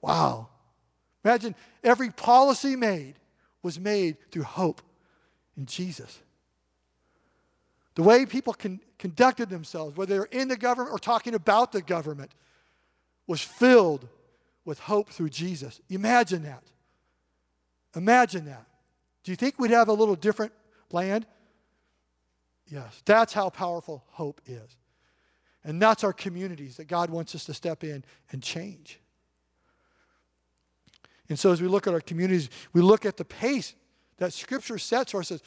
Wow. 0.00 0.48
Imagine 1.24 1.54
every 1.84 2.10
policy 2.10 2.76
made 2.76 3.14
was 3.62 3.78
made 3.78 4.16
through 4.30 4.44
hope 4.44 4.80
in 5.56 5.66
Jesus. 5.66 6.18
The 7.94 8.02
way 8.02 8.24
people 8.26 8.54
con- 8.54 8.80
conducted 8.98 9.50
themselves, 9.50 9.96
whether 9.96 10.14
they're 10.14 10.40
in 10.40 10.48
the 10.48 10.56
government 10.56 10.94
or 10.94 10.98
talking 10.98 11.34
about 11.34 11.72
the 11.72 11.82
government, 11.82 12.32
was 13.26 13.40
filled 13.40 14.08
with 14.64 14.78
hope 14.78 15.10
through 15.10 15.30
Jesus. 15.30 15.80
Imagine 15.90 16.42
that. 16.44 16.62
Imagine 17.94 18.46
that. 18.46 18.66
Do 19.24 19.32
you 19.32 19.36
think 19.36 19.58
we'd 19.58 19.70
have 19.72 19.88
a 19.88 19.92
little 19.92 20.14
different 20.14 20.52
land? 20.90 21.26
Yes. 22.68 23.02
That's 23.04 23.32
how 23.32 23.48
powerful 23.48 24.04
hope 24.08 24.40
is. 24.46 24.76
And 25.64 25.80
that's 25.80 26.04
our 26.04 26.12
communities 26.12 26.76
that 26.76 26.86
God 26.86 27.10
wants 27.10 27.34
us 27.34 27.44
to 27.46 27.54
step 27.54 27.82
in 27.82 28.04
and 28.30 28.42
change. 28.42 29.00
And 31.28 31.38
so 31.38 31.50
as 31.52 31.60
we 31.60 31.68
look 31.68 31.86
at 31.86 31.94
our 31.94 32.00
communities, 32.00 32.50
we 32.72 32.82
look 32.82 33.04
at 33.04 33.16
the 33.16 33.24
pace 33.24 33.74
that 34.18 34.32
Scripture 34.32 34.78
sets 34.78 35.12
for 35.12 35.20
us. 35.20 35.28
Says, 35.28 35.42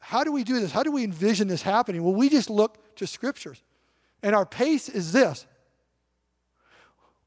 how 0.00 0.22
do 0.22 0.32
we 0.32 0.44
do 0.44 0.60
this? 0.60 0.70
How 0.70 0.82
do 0.82 0.92
we 0.92 1.02
envision 1.02 1.48
this 1.48 1.62
happening? 1.62 2.02
Well, 2.02 2.14
we 2.14 2.28
just 2.28 2.50
look 2.50 2.94
to 2.96 3.06
Scriptures. 3.06 3.62
And 4.22 4.34
our 4.34 4.46
pace 4.46 4.88
is 4.88 5.12
this 5.12 5.46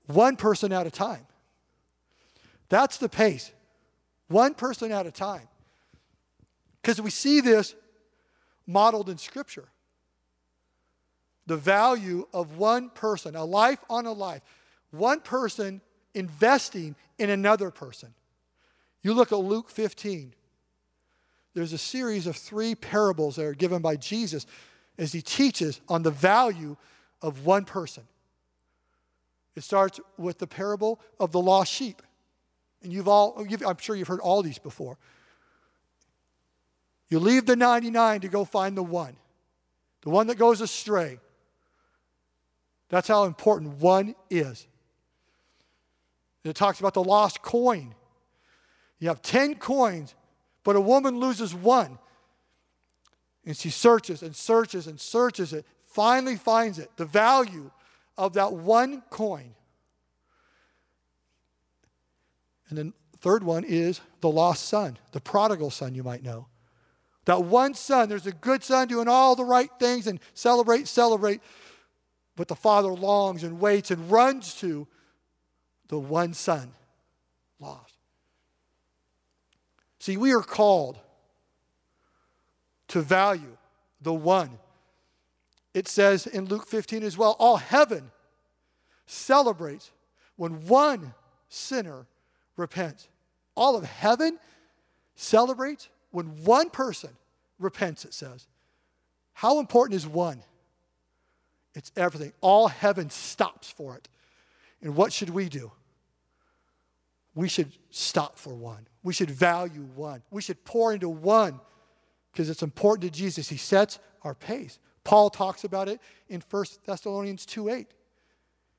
one 0.08 0.36
person 0.36 0.72
at 0.72 0.86
a 0.86 0.92
time. 0.92 1.26
That's 2.70 2.98
the 2.98 3.10
pace. 3.10 3.52
One 4.28 4.54
person 4.54 4.92
at 4.92 5.06
a 5.06 5.12
time. 5.12 5.48
Because 6.82 7.02
we 7.02 7.10
see 7.10 7.42
this 7.42 7.76
modeled 8.72 9.10
in 9.10 9.18
Scripture. 9.18 9.70
The 11.48 11.58
value 11.58 12.28
of 12.34 12.58
one 12.58 12.90
person, 12.90 13.36
a 13.36 13.44
life 13.44 13.80
on 13.90 14.06
a 14.06 14.12
life, 14.12 14.42
one 14.92 15.20
person 15.22 15.82
investing 16.14 16.96
in 17.18 17.30
another 17.30 17.72
person. 17.72 18.14
You 19.04 19.14
look 19.14 19.32
at 19.32 19.40
Luke 19.40 19.70
15. 19.70 20.34
There's 21.54 21.74
a 21.74 21.78
series 21.78 22.28
of 22.28 22.36
three 22.36 22.76
parables 22.76 23.36
that 23.36 23.46
are 23.46 23.54
given 23.54 23.82
by 23.82 23.96
Jesus 23.96 24.46
as 24.98 25.12
he 25.12 25.22
teaches 25.22 25.82
on 25.90 26.04
the 26.04 26.12
value 26.12 26.78
of 27.22 27.46
one 27.46 27.66
person. 27.66 28.04
It 29.56 29.64
starts 29.64 30.00
with 30.18 30.38
the 30.38 30.48
parable 30.48 31.02
of 31.20 31.32
the 31.32 31.42
lost 31.42 31.72
sheep. 31.72 32.02
And 32.84 32.92
you've 32.92 33.08
all, 33.08 33.46
I'm 33.66 33.78
sure 33.78 33.96
you've 33.96 34.08
heard 34.08 34.22
all 34.22 34.42
these 34.42 34.60
before. 34.60 34.98
You 37.12 37.20
leave 37.20 37.46
the 37.46 37.58
99 37.58 38.22
to 38.22 38.30
go 38.30 38.46
find 38.46 38.76
the 38.76 38.82
one, 38.82 39.18
the 40.02 40.10
one 40.10 40.28
that 40.28 40.36
goes 40.36 40.62
astray. 40.62 41.20
That's 42.88 43.10
how 43.10 43.26
important 43.26 43.82
one 43.82 44.16
is. 44.30 44.66
It 46.46 46.56
talks 46.56 46.80
about 46.80 46.94
the 46.94 47.04
lost 47.04 47.42
coin. 47.42 47.94
You 49.00 49.10
have 49.10 49.22
10 49.22 49.56
coins, 49.56 50.16
but 50.64 50.78
a 50.78 50.82
woman 50.82 51.20
loses 51.20 51.54
one. 51.54 52.00
And 53.46 53.58
she 53.58 53.70
searches 53.70 54.24
and 54.24 54.34
searches 54.34 54.88
and 54.88 55.00
searches 55.00 55.52
it, 55.52 55.66
finally 55.88 56.38
finds 56.38 56.80
it, 56.80 56.92
the 56.96 57.06
value 57.06 57.72
of 58.18 58.34
that 58.34 58.54
one 58.54 59.04
coin. 59.10 59.54
And 62.70 62.78
then 62.78 62.94
third 63.20 63.44
one 63.44 63.66
is 63.66 64.00
the 64.22 64.30
lost 64.30 64.66
son, 64.66 64.98
the 65.12 65.20
prodigal 65.20 65.72
son, 65.72 65.94
you 65.94 66.04
might 66.04 66.24
know. 66.24 66.48
That 67.26 67.44
one 67.44 67.74
son, 67.74 68.10
there's 68.10 68.28
a 68.28 68.32
good 68.32 68.64
son 68.64 68.88
doing 68.88 69.08
all 69.08 69.36
the 69.36 69.46
right 69.46 69.70
things 69.80 70.08
and 70.08 70.20
celebrate, 70.34 70.88
celebrate. 70.88 71.42
But 72.36 72.48
the 72.48 72.56
father 72.56 72.90
longs 72.90 73.44
and 73.44 73.60
waits 73.60 73.92
and 73.92 74.10
runs 74.10 74.56
to 74.56 74.88
the 75.88 76.00
one 76.00 76.34
son 76.34 76.72
lost. 77.60 77.94
See, 80.00 80.18
we 80.18 80.34
are 80.34 80.42
called 80.42 80.98
to 82.88 83.02
value 83.02 83.58
the 84.02 84.14
one. 84.14 84.58
It 85.74 85.88
says 85.88 86.26
in 86.26 86.46
Luke 86.46 86.68
15 86.68 87.04
as 87.04 87.18
well 87.18 87.36
all 87.40 87.58
heaven 87.58 88.12
celebrates 89.06 89.92
when 90.38 90.66
one 90.66 91.14
sinner 91.50 92.08
repents. 92.58 93.08
All 93.56 93.76
of 93.76 93.84
heaven 93.84 94.40
celebrates 95.16 95.90
when 96.12 96.44
one 96.44 96.70
person 96.70 97.12
repents, 97.60 98.06
it 98.06 98.14
says. 98.14 98.48
How 99.34 99.60
important 99.60 99.96
is 99.96 100.08
one? 100.08 100.44
It's 101.74 101.92
everything. 101.96 102.34
All 102.42 102.68
heaven 102.68 103.10
stops 103.10 103.72
for 103.72 103.96
it. 103.96 104.08
And 104.82 104.96
what 104.96 105.14
should 105.14 105.30
we 105.30 105.48
do? 105.48 105.72
We 107.34 107.48
should 107.48 107.72
stop 107.90 108.38
for 108.38 108.54
one. 108.54 108.88
We 109.04 109.14
should 109.14 109.32
value 109.32 109.88
one. 109.96 110.22
We 110.32 110.42
should 110.42 110.64
pour 110.66 110.94
into 110.94 111.08
one 111.08 111.60
because 112.32 112.50
it's 112.50 112.62
important 112.62 113.12
to 113.12 113.18
Jesus. 113.18 113.48
He 113.48 113.58
sets 113.58 114.00
our 114.24 114.36
pace. 114.36 114.80
Paul 115.04 115.30
talks 115.30 115.64
about 115.64 115.88
it 115.88 116.00
in 116.28 116.44
1 116.50 116.66
Thessalonians 116.86 117.46
2 117.46 117.70
8. 117.70 117.88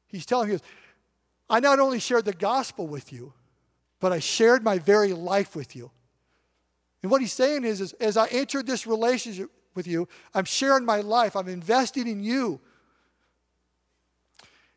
He's 0.06 0.26
telling 0.26 0.50
you, 0.50 0.60
I 1.48 1.60
not 1.60 1.80
only 1.80 1.98
shared 1.98 2.26
the 2.26 2.32
gospel 2.32 2.86
with 2.86 3.12
you, 3.12 3.32
but 4.00 4.12
I 4.12 4.18
shared 4.18 4.62
my 4.62 4.78
very 4.78 5.12
life 5.12 5.56
with 5.56 5.74
you. 5.74 5.90
And 7.02 7.10
what 7.10 7.20
he's 7.20 7.32
saying 7.32 7.64
is, 7.64 7.80
is 7.80 7.92
as 7.94 8.16
I 8.16 8.28
entered 8.28 8.66
this 8.66 8.86
relationship 8.86 9.50
with 9.74 9.86
you, 9.86 10.08
I'm 10.34 10.44
sharing 10.44 10.84
my 10.84 11.00
life, 11.00 11.34
I'm 11.34 11.48
investing 11.48 12.06
in 12.06 12.22
you. 12.22 12.60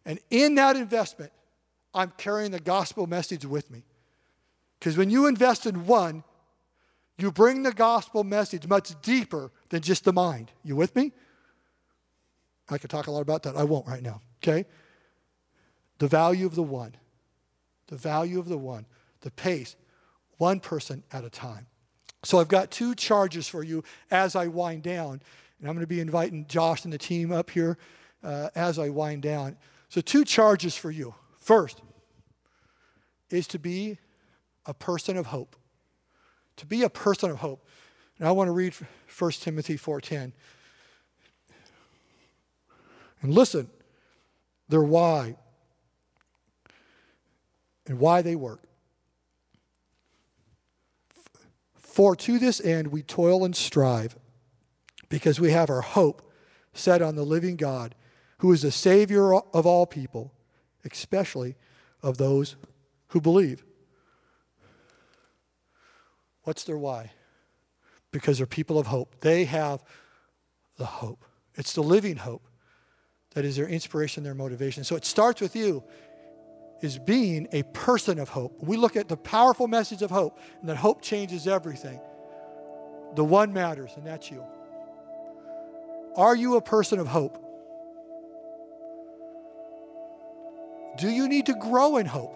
And 0.06 0.20
in 0.30 0.56
that 0.56 0.76
investment, 0.76 1.32
I'm 1.94 2.12
carrying 2.18 2.52
the 2.52 2.60
gospel 2.60 3.08
message 3.08 3.46
with 3.46 3.72
me. 3.72 3.84
Because 4.80 4.98
when 4.98 5.10
you 5.10 5.28
invest 5.28 5.66
in 5.66 5.86
one, 5.86 6.24
you 7.18 7.32
bring 7.32 7.64
the 7.64 7.72
gospel 7.72 8.24
message 8.24 8.68
much 8.68 9.00
deeper 9.02 9.52
than 9.70 9.82
just 9.82 10.04
the 10.04 10.14
mind. 10.14 10.52
You 10.64 10.76
with 10.76 10.96
me? 10.96 11.14
I 12.70 12.78
could 12.78 12.90
talk 12.90 13.08
a 13.08 13.12
lot 13.12 13.22
about 13.22 13.44
that. 13.44 13.56
I 13.56 13.64
won't 13.64 13.88
right 13.88 14.04
now, 14.04 14.22
okay? 14.44 14.66
The 16.00 16.08
value 16.08 16.46
of 16.46 16.56
the 16.56 16.64
one. 16.64 16.96
The 17.88 17.96
value 17.96 18.40
of 18.40 18.50
the 18.50 18.58
one. 18.58 18.86
The 19.22 19.32
pace. 19.32 19.76
One 20.38 20.60
person 20.60 21.04
at 21.12 21.24
a 21.24 21.30
time. 21.30 21.68
So 22.26 22.40
I've 22.40 22.48
got 22.48 22.72
two 22.72 22.96
charges 22.96 23.48
for 23.48 23.64
you 23.64 23.84
as 24.10 24.36
I 24.36 24.48
wind 24.48 24.84
down. 24.84 25.22
And 25.60 25.70
I'm 25.70 25.76
going 25.76 25.84
to 25.84 25.88
be 25.88 26.00
inviting 26.00 26.48
Josh 26.48 26.84
and 26.84 26.92
the 26.92 26.98
team 26.98 27.32
up 27.32 27.52
here 27.52 27.78
uh, 28.24 28.50
as 28.56 28.80
I 28.80 28.90
wind 28.90 29.22
down. 29.22 29.58
So, 29.90 30.02
two 30.02 30.26
charges 30.26 30.76
for 30.76 30.92
you. 30.92 31.14
First 31.40 31.82
is 33.30 33.48
to 33.48 33.60
be 33.60 34.00
a 34.66 34.74
person 34.74 35.16
of 35.16 35.28
hope. 35.28 35.56
To 36.58 36.66
be 36.66 36.82
a 36.82 36.90
person 36.90 37.30
of 37.30 37.38
hope. 37.38 37.66
And 38.18 38.28
I 38.28 38.32
want 38.32 38.48
to 38.48 38.52
read 38.52 38.74
1 39.18 39.32
Timothy 39.32 39.78
4:10. 39.78 40.34
And 43.22 43.34
listen, 43.34 43.70
their 44.68 44.84
why 44.84 45.36
and 47.88 48.00
why 48.00 48.22
they 48.22 48.36
work. 48.36 48.62
For 51.96 52.14
to 52.14 52.38
this 52.40 52.60
end 52.60 52.88
we 52.88 53.04
toil 53.04 53.46
and 53.46 53.56
strive, 53.56 54.18
because 55.08 55.40
we 55.40 55.52
have 55.52 55.70
our 55.70 55.80
hope 55.80 56.30
set 56.74 57.02
on 57.02 57.16
the 57.16 57.24
living 57.24 57.56
God, 57.56 57.96
who 58.40 58.52
is 58.52 58.64
the 58.64 58.70
Savior 58.70 59.34
of 59.34 59.66
all 59.66 59.86
people, 59.86 60.34
especially 60.84 61.56
of 62.04 62.18
those 62.18 62.58
who 63.08 63.22
believe. 63.22 63.64
What's 66.44 66.66
their 66.66 66.78
why? 66.78 67.14
Because 68.12 68.40
they're 68.40 68.46
people 68.46 68.78
of 68.78 68.88
hope. 68.88 69.22
They 69.22 69.46
have 69.46 69.82
the 70.78 70.86
hope. 70.86 71.24
It's 71.56 71.72
the 71.72 71.82
living 71.82 72.18
hope 72.18 72.46
that 73.36 73.46
is 73.46 73.56
their 73.56 73.70
inspiration, 73.70 74.26
their 74.26 74.36
motivation. 74.36 74.84
So 74.84 74.98
it 74.98 75.06
starts 75.06 75.40
with 75.40 75.56
you 75.56 75.82
is 76.82 76.98
being 76.98 77.48
a 77.52 77.64
person 77.64 78.20
of 78.20 78.30
hope. 78.30 78.56
We 78.62 78.78
look 78.78 78.96
at 78.96 79.08
the 79.08 79.18
powerful 79.18 79.68
message 79.68 80.02
of 80.02 80.12
hope, 80.12 80.38
and 80.60 80.70
that 80.70 80.78
hope 80.78 81.02
changes 81.02 81.48
everything. 81.48 82.00
The 83.16 83.24
one 83.24 83.54
matters, 83.54 83.92
and 83.96 84.06
that's 84.06 84.30
you. 84.30 84.44
Are 86.16 86.36
you 86.36 86.56
a 86.56 86.62
person 86.62 87.00
of 87.00 87.08
hope? 87.08 87.42
Do 90.98 91.10
you 91.10 91.28
need 91.28 91.46
to 91.48 91.54
grow 91.54 91.98
in 91.98 92.06
hope? 92.06 92.36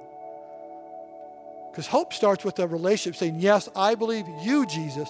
Because 1.71 1.87
hope 1.87 2.13
starts 2.13 2.43
with 2.43 2.59
a 2.59 2.67
relationship 2.67 3.17
saying, 3.17 3.39
Yes, 3.39 3.69
I 3.75 3.95
believe 3.95 4.25
you, 4.41 4.65
Jesus, 4.65 5.09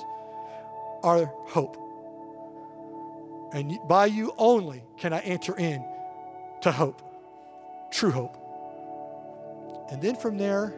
are 1.03 1.25
hope. 1.25 1.77
And 3.53 3.79
by 3.87 4.05
you 4.05 4.33
only 4.37 4.83
can 4.97 5.13
I 5.13 5.19
enter 5.21 5.57
in 5.57 5.83
to 6.61 6.71
hope, 6.71 7.01
true 7.91 8.11
hope. 8.11 8.38
And 9.91 10.01
then 10.01 10.15
from 10.15 10.37
there, 10.37 10.73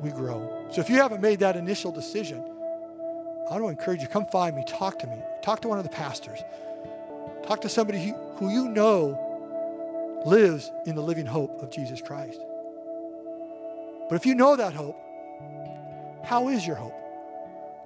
we 0.00 0.10
grow. 0.10 0.66
So 0.70 0.80
if 0.80 0.90
you 0.90 0.96
haven't 0.96 1.20
made 1.20 1.40
that 1.40 1.56
initial 1.56 1.92
decision, 1.92 2.42
I 3.50 3.54
want 3.54 3.64
to 3.64 3.68
encourage 3.68 4.02
you 4.02 4.08
come 4.08 4.26
find 4.26 4.56
me, 4.56 4.64
talk 4.66 4.98
to 5.00 5.06
me, 5.06 5.18
talk 5.42 5.60
to 5.62 5.68
one 5.68 5.78
of 5.78 5.84
the 5.84 5.90
pastors, 5.90 6.40
talk 7.46 7.60
to 7.62 7.68
somebody 7.68 8.04
who, 8.04 8.14
who 8.36 8.50
you 8.50 8.68
know 8.68 9.18
lives 10.24 10.70
in 10.86 10.94
the 10.94 11.02
living 11.02 11.26
hope 11.26 11.62
of 11.62 11.70
Jesus 11.70 12.00
Christ. 12.00 12.40
But 14.08 14.16
if 14.16 14.26
you 14.26 14.34
know 14.34 14.56
that 14.56 14.74
hope, 14.74 14.96
how 16.24 16.48
is 16.48 16.66
your 16.66 16.76
hope? 16.76 16.94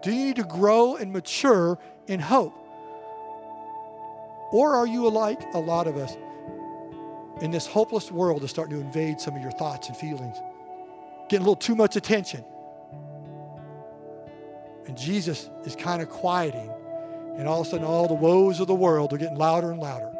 Do 0.03 0.13
you 0.13 0.27
need 0.27 0.37
to 0.37 0.45
grow 0.45 0.97
and 0.97 1.13
mature 1.13 1.79
in 2.07 2.21
hope? 2.21 2.55
Or 4.53 4.77
are 4.77 4.87
you 4.87 5.09
like 5.09 5.41
a 5.55 5.59
lot 5.59 5.87
of 5.87 5.97
us 5.97 6.17
in 7.41 7.51
this 7.51 7.67
hopeless 7.67 8.11
world 8.11 8.43
is 8.43 8.51
starting 8.51 8.79
to 8.79 8.85
invade 8.85 9.21
some 9.21 9.37
of 9.37 9.43
your 9.43 9.51
thoughts 9.53 9.89
and 9.89 9.97
feelings, 9.97 10.37
getting 11.29 11.45
a 11.45 11.49
little 11.49 11.57
too 11.57 11.75
much 11.75 11.97
attention. 11.97 12.45
And 14.87 14.97
Jesus 14.97 15.51
is 15.65 15.77
kind 15.77 16.01
of 16.01 16.09
quieting, 16.09 16.71
and 17.37 17.47
all 17.47 17.61
of 17.61 17.67
a 17.67 17.71
sudden, 17.71 17.87
all 17.87 18.09
the 18.09 18.15
woes 18.15 18.61
of 18.61 18.67
the 18.67 18.75
world 18.75 19.13
are 19.13 19.19
getting 19.19 19.37
louder 19.37 19.71
and 19.71 19.81
louder. 19.81 20.13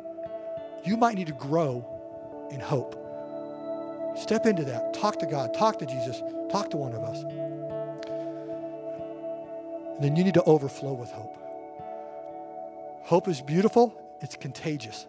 You 0.85 0.97
might 0.97 1.15
need 1.15 1.29
to 1.29 1.33
grow 1.33 2.49
in 2.51 2.61
hope. 2.61 3.03
Step 4.19 4.47
into 4.47 4.65
that. 4.65 4.95
Talk 4.95 5.19
to 5.21 5.27
God. 5.27 5.55
Talk 5.55 5.79
to 5.81 5.87
Jesus. 5.87 6.23
Talk 6.51 6.71
to 6.71 6.77
one 6.77 6.93
of 6.95 7.03
us. 7.03 7.23
And 9.95 10.05
then 10.05 10.17
you 10.17 10.25
need 10.25 10.35
to 10.35 10.43
overflow 10.45 10.93
with 10.93 11.11
hope. 11.11 11.37
Hope 13.03 13.29
is 13.29 13.41
beautiful, 13.41 13.95
it's 14.21 14.37
contagious 14.37 15.07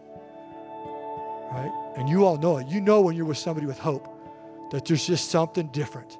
right? 1.51 1.86
And 1.97 2.07
you 2.07 2.25
all 2.25 2.37
know 2.37 2.57
it. 2.57 2.67
You 2.67 2.79
know 2.79 3.01
when 3.01 3.15
you're 3.15 3.25
with 3.25 3.39
somebody 3.39 3.65
with 3.65 3.79
hope 3.79 4.07
that 4.71 4.85
there's 4.85 5.05
just 5.05 5.31
something 5.31 5.67
different. 5.69 6.17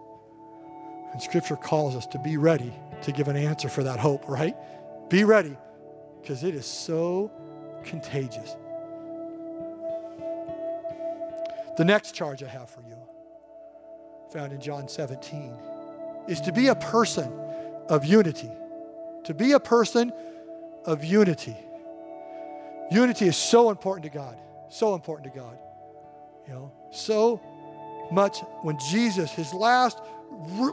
And 1.11 1.21
Scripture 1.21 1.55
calls 1.55 1.95
us 1.95 2.07
to 2.07 2.19
be 2.19 2.37
ready 2.37 2.73
to 3.03 3.11
give 3.11 3.27
an 3.27 3.37
answer 3.37 3.69
for 3.69 3.83
that 3.83 3.99
hope, 3.99 4.27
right? 4.27 4.55
Be 5.09 5.23
ready 5.23 5.55
because 6.21 6.43
it 6.43 6.55
is 6.55 6.65
so 6.65 7.31
contagious. 7.83 8.55
The 11.77 11.85
next 11.85 12.15
charge 12.15 12.41
I 12.41 12.47
have 12.47 12.69
for 12.69 12.81
you, 12.81 12.97
found 14.33 14.51
in 14.51 14.59
John 14.59 14.87
17, 14.87 15.53
is 16.27 16.41
to 16.41 16.51
be 16.51 16.67
a 16.67 16.75
person 16.75 17.31
of 17.87 18.03
unity. 18.03 18.51
To 19.25 19.33
be 19.33 19.51
a 19.51 19.59
person 19.59 20.11
of 20.85 21.03
unity. 21.03 21.55
Unity 22.91 23.27
is 23.27 23.37
so 23.37 23.69
important 23.69 24.11
to 24.11 24.17
God. 24.17 24.37
So 24.69 24.95
important 24.95 25.31
to 25.31 25.39
God. 25.39 25.57
You 26.47 26.53
know, 26.53 26.71
so 26.91 27.41
much 28.11 28.39
when 28.61 28.77
Jesus, 28.89 29.31
his 29.31 29.53
last 29.53 29.99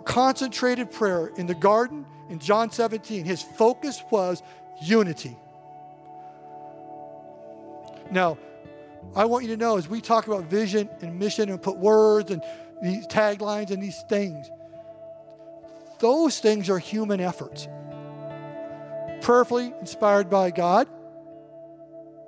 concentrated 0.05 0.91
prayer 0.91 1.29
in 1.37 1.47
the 1.47 1.55
garden 1.55 2.07
in 2.29 2.39
John 2.39 2.71
17, 2.71 3.25
his 3.25 3.43
focus 3.43 4.03
was 4.11 4.43
unity. 4.83 5.37
Now, 8.11 8.39
I 9.17 9.25
want 9.25 9.45
you 9.45 9.51
to 9.51 9.57
know 9.57 9.77
as 9.77 9.89
we 9.89 10.01
talk 10.01 10.27
about 10.27 10.45
vision 10.45 10.89
and 11.01 11.19
mission 11.19 11.49
and 11.49 11.61
put 11.61 11.77
words 11.77 12.31
and 12.31 12.43
these 12.83 13.07
taglines 13.07 13.71
and 13.71 13.83
these 13.83 14.03
things, 14.09 14.49
those 15.99 16.39
things 16.39 16.71
are 16.71 16.79
human 16.79 17.21
efforts. 17.21 17.67
Prayerfully 19.23 19.73
inspired 19.81 20.29
by 20.29 20.51
God, 20.51 20.89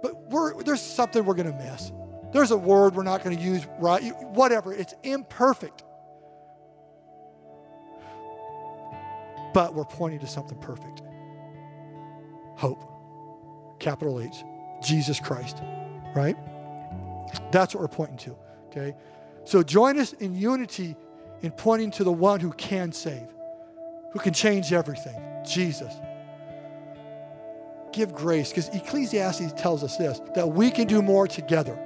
but 0.02 0.64
there's 0.64 0.80
something 0.80 1.24
we're 1.24 1.34
going 1.34 1.52
to 1.52 1.58
miss. 1.58 1.92
There's 2.36 2.50
a 2.50 2.56
word 2.58 2.94
we're 2.94 3.02
not 3.02 3.24
going 3.24 3.34
to 3.34 3.42
use 3.42 3.66
right, 3.78 4.12
whatever. 4.24 4.70
It's 4.74 4.92
imperfect. 5.02 5.82
But 9.54 9.74
we're 9.74 9.86
pointing 9.86 10.20
to 10.20 10.26
something 10.26 10.58
perfect 10.58 11.00
hope, 12.56 12.82
capital 13.78 14.20
H, 14.20 14.44
Jesus 14.82 15.18
Christ, 15.18 15.62
right? 16.14 16.36
That's 17.52 17.74
what 17.74 17.80
we're 17.80 17.88
pointing 17.88 18.18
to, 18.18 18.36
okay? 18.66 18.94
So 19.44 19.62
join 19.62 19.98
us 19.98 20.12
in 20.12 20.34
unity 20.34 20.94
in 21.40 21.52
pointing 21.52 21.90
to 21.92 22.04
the 22.04 22.12
one 22.12 22.40
who 22.40 22.52
can 22.52 22.92
save, 22.92 23.28
who 24.12 24.18
can 24.18 24.34
change 24.34 24.74
everything, 24.74 25.18
Jesus. 25.42 25.94
Give 27.94 28.12
grace, 28.12 28.50
because 28.50 28.68
Ecclesiastes 28.68 29.54
tells 29.54 29.82
us 29.82 29.96
this 29.96 30.20
that 30.34 30.46
we 30.46 30.70
can 30.70 30.86
do 30.86 31.00
more 31.00 31.26
together. 31.26 31.82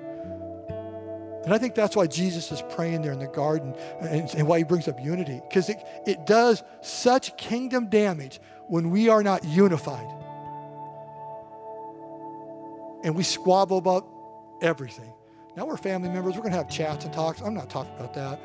And 1.44 1.54
I 1.54 1.58
think 1.58 1.74
that's 1.74 1.96
why 1.96 2.06
Jesus 2.06 2.52
is 2.52 2.62
praying 2.70 3.02
there 3.02 3.12
in 3.12 3.18
the 3.18 3.26
garden 3.26 3.74
and, 4.00 4.28
and 4.34 4.46
why 4.46 4.58
he 4.58 4.64
brings 4.64 4.88
up 4.88 5.02
unity, 5.02 5.40
because 5.48 5.70
it, 5.70 5.78
it 6.06 6.26
does 6.26 6.62
such 6.82 7.36
kingdom 7.36 7.86
damage 7.86 8.40
when 8.68 8.90
we 8.90 9.08
are 9.08 9.22
not 9.22 9.44
unified. 9.44 10.06
And 13.02 13.16
we 13.16 13.22
squabble 13.22 13.78
about 13.78 14.06
everything. 14.60 15.12
Now 15.56 15.64
we're 15.64 15.78
family 15.78 16.10
members. 16.10 16.34
We're 16.34 16.42
going 16.42 16.52
to 16.52 16.58
have 16.58 16.68
chats 16.68 17.04
and 17.06 17.14
talks. 17.14 17.40
I'm 17.40 17.54
not 17.54 17.70
talking 17.70 17.94
about 17.94 18.14
that. 18.14 18.38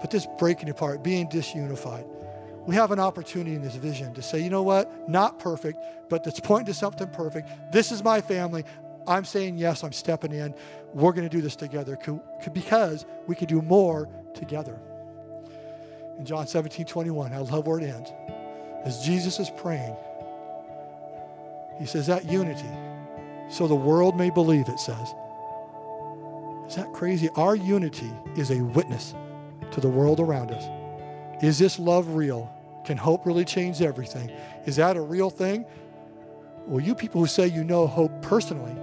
But 0.00 0.10
this 0.10 0.26
breaking 0.38 0.68
apart, 0.68 1.02
being 1.04 1.28
disunified. 1.28 2.06
We 2.66 2.74
have 2.74 2.90
an 2.90 2.98
opportunity 2.98 3.54
in 3.54 3.62
this 3.62 3.74
vision 3.74 4.12
to 4.14 4.22
say, 4.22 4.42
you 4.42 4.50
know 4.50 4.62
what? 4.62 5.08
Not 5.08 5.38
perfect, 5.38 5.78
but 6.08 6.26
it's 6.26 6.40
pointing 6.40 6.66
to 6.66 6.74
something 6.74 7.08
perfect. 7.08 7.48
This 7.72 7.92
is 7.92 8.02
my 8.02 8.20
family. 8.20 8.64
I'm 9.06 9.24
saying 9.24 9.58
yes, 9.58 9.84
I'm 9.84 9.92
stepping 9.92 10.32
in. 10.32 10.54
We're 10.92 11.12
going 11.12 11.28
to 11.28 11.34
do 11.34 11.42
this 11.42 11.56
together 11.56 11.98
because 12.52 13.04
we 13.26 13.34
can 13.34 13.46
do 13.46 13.60
more 13.60 14.08
together. 14.34 14.78
In 16.18 16.24
John 16.24 16.46
17, 16.46 16.86
21, 16.86 17.32
I 17.32 17.38
love 17.38 17.66
where 17.66 17.80
it 17.80 17.84
ends. 17.84 18.12
As 18.84 19.04
Jesus 19.04 19.40
is 19.40 19.50
praying, 19.50 19.96
he 21.78 21.86
says, 21.86 22.06
that 22.06 22.24
unity, 22.30 22.68
so 23.50 23.66
the 23.66 23.74
world 23.74 24.16
may 24.16 24.30
believe, 24.30 24.68
it 24.68 24.78
says. 24.78 25.14
Is 26.68 26.76
that 26.76 26.92
crazy? 26.92 27.28
Our 27.34 27.56
unity 27.56 28.12
is 28.36 28.50
a 28.50 28.62
witness 28.62 29.14
to 29.72 29.80
the 29.80 29.88
world 29.88 30.20
around 30.20 30.52
us. 30.52 30.64
Is 31.42 31.58
this 31.58 31.78
love 31.78 32.14
real? 32.14 32.50
Can 32.86 32.96
hope 32.96 33.26
really 33.26 33.44
change 33.44 33.82
everything? 33.82 34.30
Is 34.66 34.76
that 34.76 34.96
a 34.96 35.00
real 35.00 35.30
thing? 35.30 35.66
Well, 36.66 36.80
you 36.80 36.94
people 36.94 37.20
who 37.20 37.26
say 37.26 37.48
you 37.48 37.64
know 37.64 37.86
hope 37.86 38.22
personally 38.22 38.74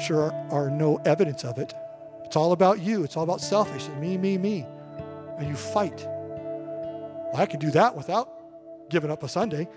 sure 0.00 0.32
are 0.50 0.70
no 0.70 0.96
evidence 1.04 1.44
of 1.44 1.58
it. 1.58 1.74
It's 2.24 2.36
all 2.36 2.52
about 2.52 2.80
you. 2.80 3.04
It's 3.04 3.16
all 3.16 3.24
about 3.24 3.40
selfish. 3.40 3.88
Me, 4.00 4.16
me, 4.16 4.38
me. 4.38 4.66
And 5.38 5.48
you 5.48 5.54
fight. 5.54 6.06
Well, 6.06 7.36
I 7.36 7.46
could 7.46 7.60
do 7.60 7.70
that 7.72 7.96
without 7.96 8.28
giving 8.88 9.10
up 9.10 9.22
a 9.22 9.28
Sunday. 9.28 9.68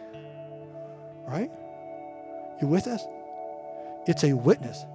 Right? 1.28 1.52
You 2.62 2.68
with 2.68 2.88
us? 2.88 3.06
It's 4.08 4.24
a 4.24 4.34
witness. 4.34 4.86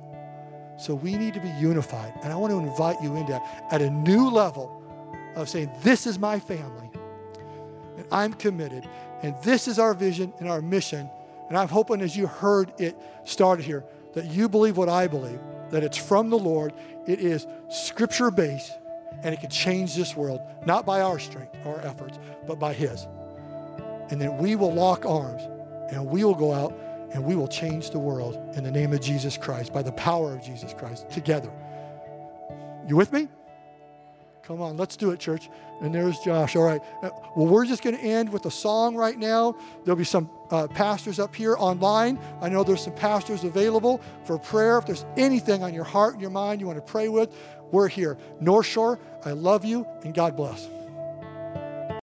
So 0.78 0.94
we 0.94 1.16
need 1.16 1.34
to 1.34 1.40
be 1.40 1.50
unified. 1.50 2.14
And 2.22 2.32
I 2.32 2.36
want 2.36 2.52
to 2.52 2.58
invite 2.58 2.96
you 3.02 3.16
into 3.16 3.40
at 3.70 3.82
a 3.82 3.90
new 3.90 4.30
level 4.30 4.82
of 5.36 5.48
saying, 5.48 5.70
This 5.82 6.06
is 6.06 6.18
my 6.18 6.40
family. 6.40 6.90
And 7.98 8.06
I'm 8.10 8.32
committed. 8.32 8.88
And 9.22 9.34
this 9.42 9.68
is 9.68 9.78
our 9.78 9.92
vision 9.92 10.32
and 10.38 10.48
our 10.48 10.62
mission. 10.62 11.10
And 11.48 11.58
I'm 11.58 11.68
hoping 11.68 12.00
as 12.00 12.16
you 12.16 12.26
heard 12.26 12.72
it 12.78 12.96
started 13.24 13.64
here, 13.64 13.84
that 14.14 14.26
you 14.26 14.48
believe 14.48 14.76
what 14.76 14.88
I 14.88 15.06
believe, 15.06 15.40
that 15.70 15.84
it's 15.84 15.96
from 15.96 16.30
the 16.30 16.38
Lord, 16.38 16.72
it 17.06 17.20
is 17.20 17.46
scripture 17.68 18.30
based, 18.30 18.78
and 19.22 19.34
it 19.34 19.40
can 19.40 19.50
change 19.50 19.94
this 19.94 20.16
world, 20.16 20.40
not 20.66 20.86
by 20.86 21.00
our 21.00 21.18
strength 21.18 21.54
or 21.64 21.80
efforts, 21.82 22.18
but 22.46 22.58
by 22.58 22.72
His. 22.72 23.06
And 24.10 24.20
then 24.20 24.38
we 24.38 24.56
will 24.56 24.72
lock 24.72 25.06
arms 25.06 25.42
and 25.92 26.06
we 26.06 26.24
will 26.24 26.34
go 26.34 26.52
out 26.52 26.76
and 27.12 27.24
we 27.24 27.34
will 27.34 27.48
change 27.48 27.90
the 27.90 27.98
world 27.98 28.36
in 28.56 28.64
the 28.64 28.70
name 28.70 28.92
of 28.92 29.00
Jesus 29.00 29.36
Christ, 29.36 29.72
by 29.72 29.82
the 29.82 29.92
power 29.92 30.32
of 30.32 30.42
Jesus 30.42 30.72
Christ, 30.72 31.08
together. 31.10 31.50
You 32.86 32.96
with 32.96 33.12
me? 33.12 33.28
Come 34.50 34.62
on, 34.62 34.76
let's 34.76 34.96
do 34.96 35.12
it, 35.12 35.20
church. 35.20 35.48
And 35.80 35.94
there's 35.94 36.18
Josh. 36.18 36.56
All 36.56 36.64
right. 36.64 36.80
Uh, 37.04 37.10
well, 37.36 37.46
we're 37.46 37.64
just 37.64 37.84
going 37.84 37.96
to 37.96 38.02
end 38.02 38.32
with 38.32 38.46
a 38.46 38.50
song 38.50 38.96
right 38.96 39.16
now. 39.16 39.54
There'll 39.84 39.96
be 39.96 40.02
some 40.02 40.28
uh, 40.50 40.66
pastors 40.66 41.20
up 41.20 41.36
here 41.36 41.54
online. 41.56 42.18
I 42.40 42.48
know 42.48 42.64
there's 42.64 42.82
some 42.82 42.96
pastors 42.96 43.44
available 43.44 44.00
for 44.24 44.40
prayer. 44.40 44.78
If 44.78 44.86
there's 44.86 45.04
anything 45.16 45.62
on 45.62 45.72
your 45.72 45.84
heart 45.84 46.14
and 46.14 46.20
your 46.20 46.32
mind 46.32 46.60
you 46.60 46.66
want 46.66 46.84
to 46.84 46.92
pray 46.92 47.06
with, 47.06 47.32
we're 47.70 47.86
here. 47.86 48.18
North 48.40 48.66
Shore, 48.66 48.98
I 49.24 49.30
love 49.30 49.64
you, 49.64 49.86
and 50.02 50.12
God 50.12 50.36
bless. 50.36 50.68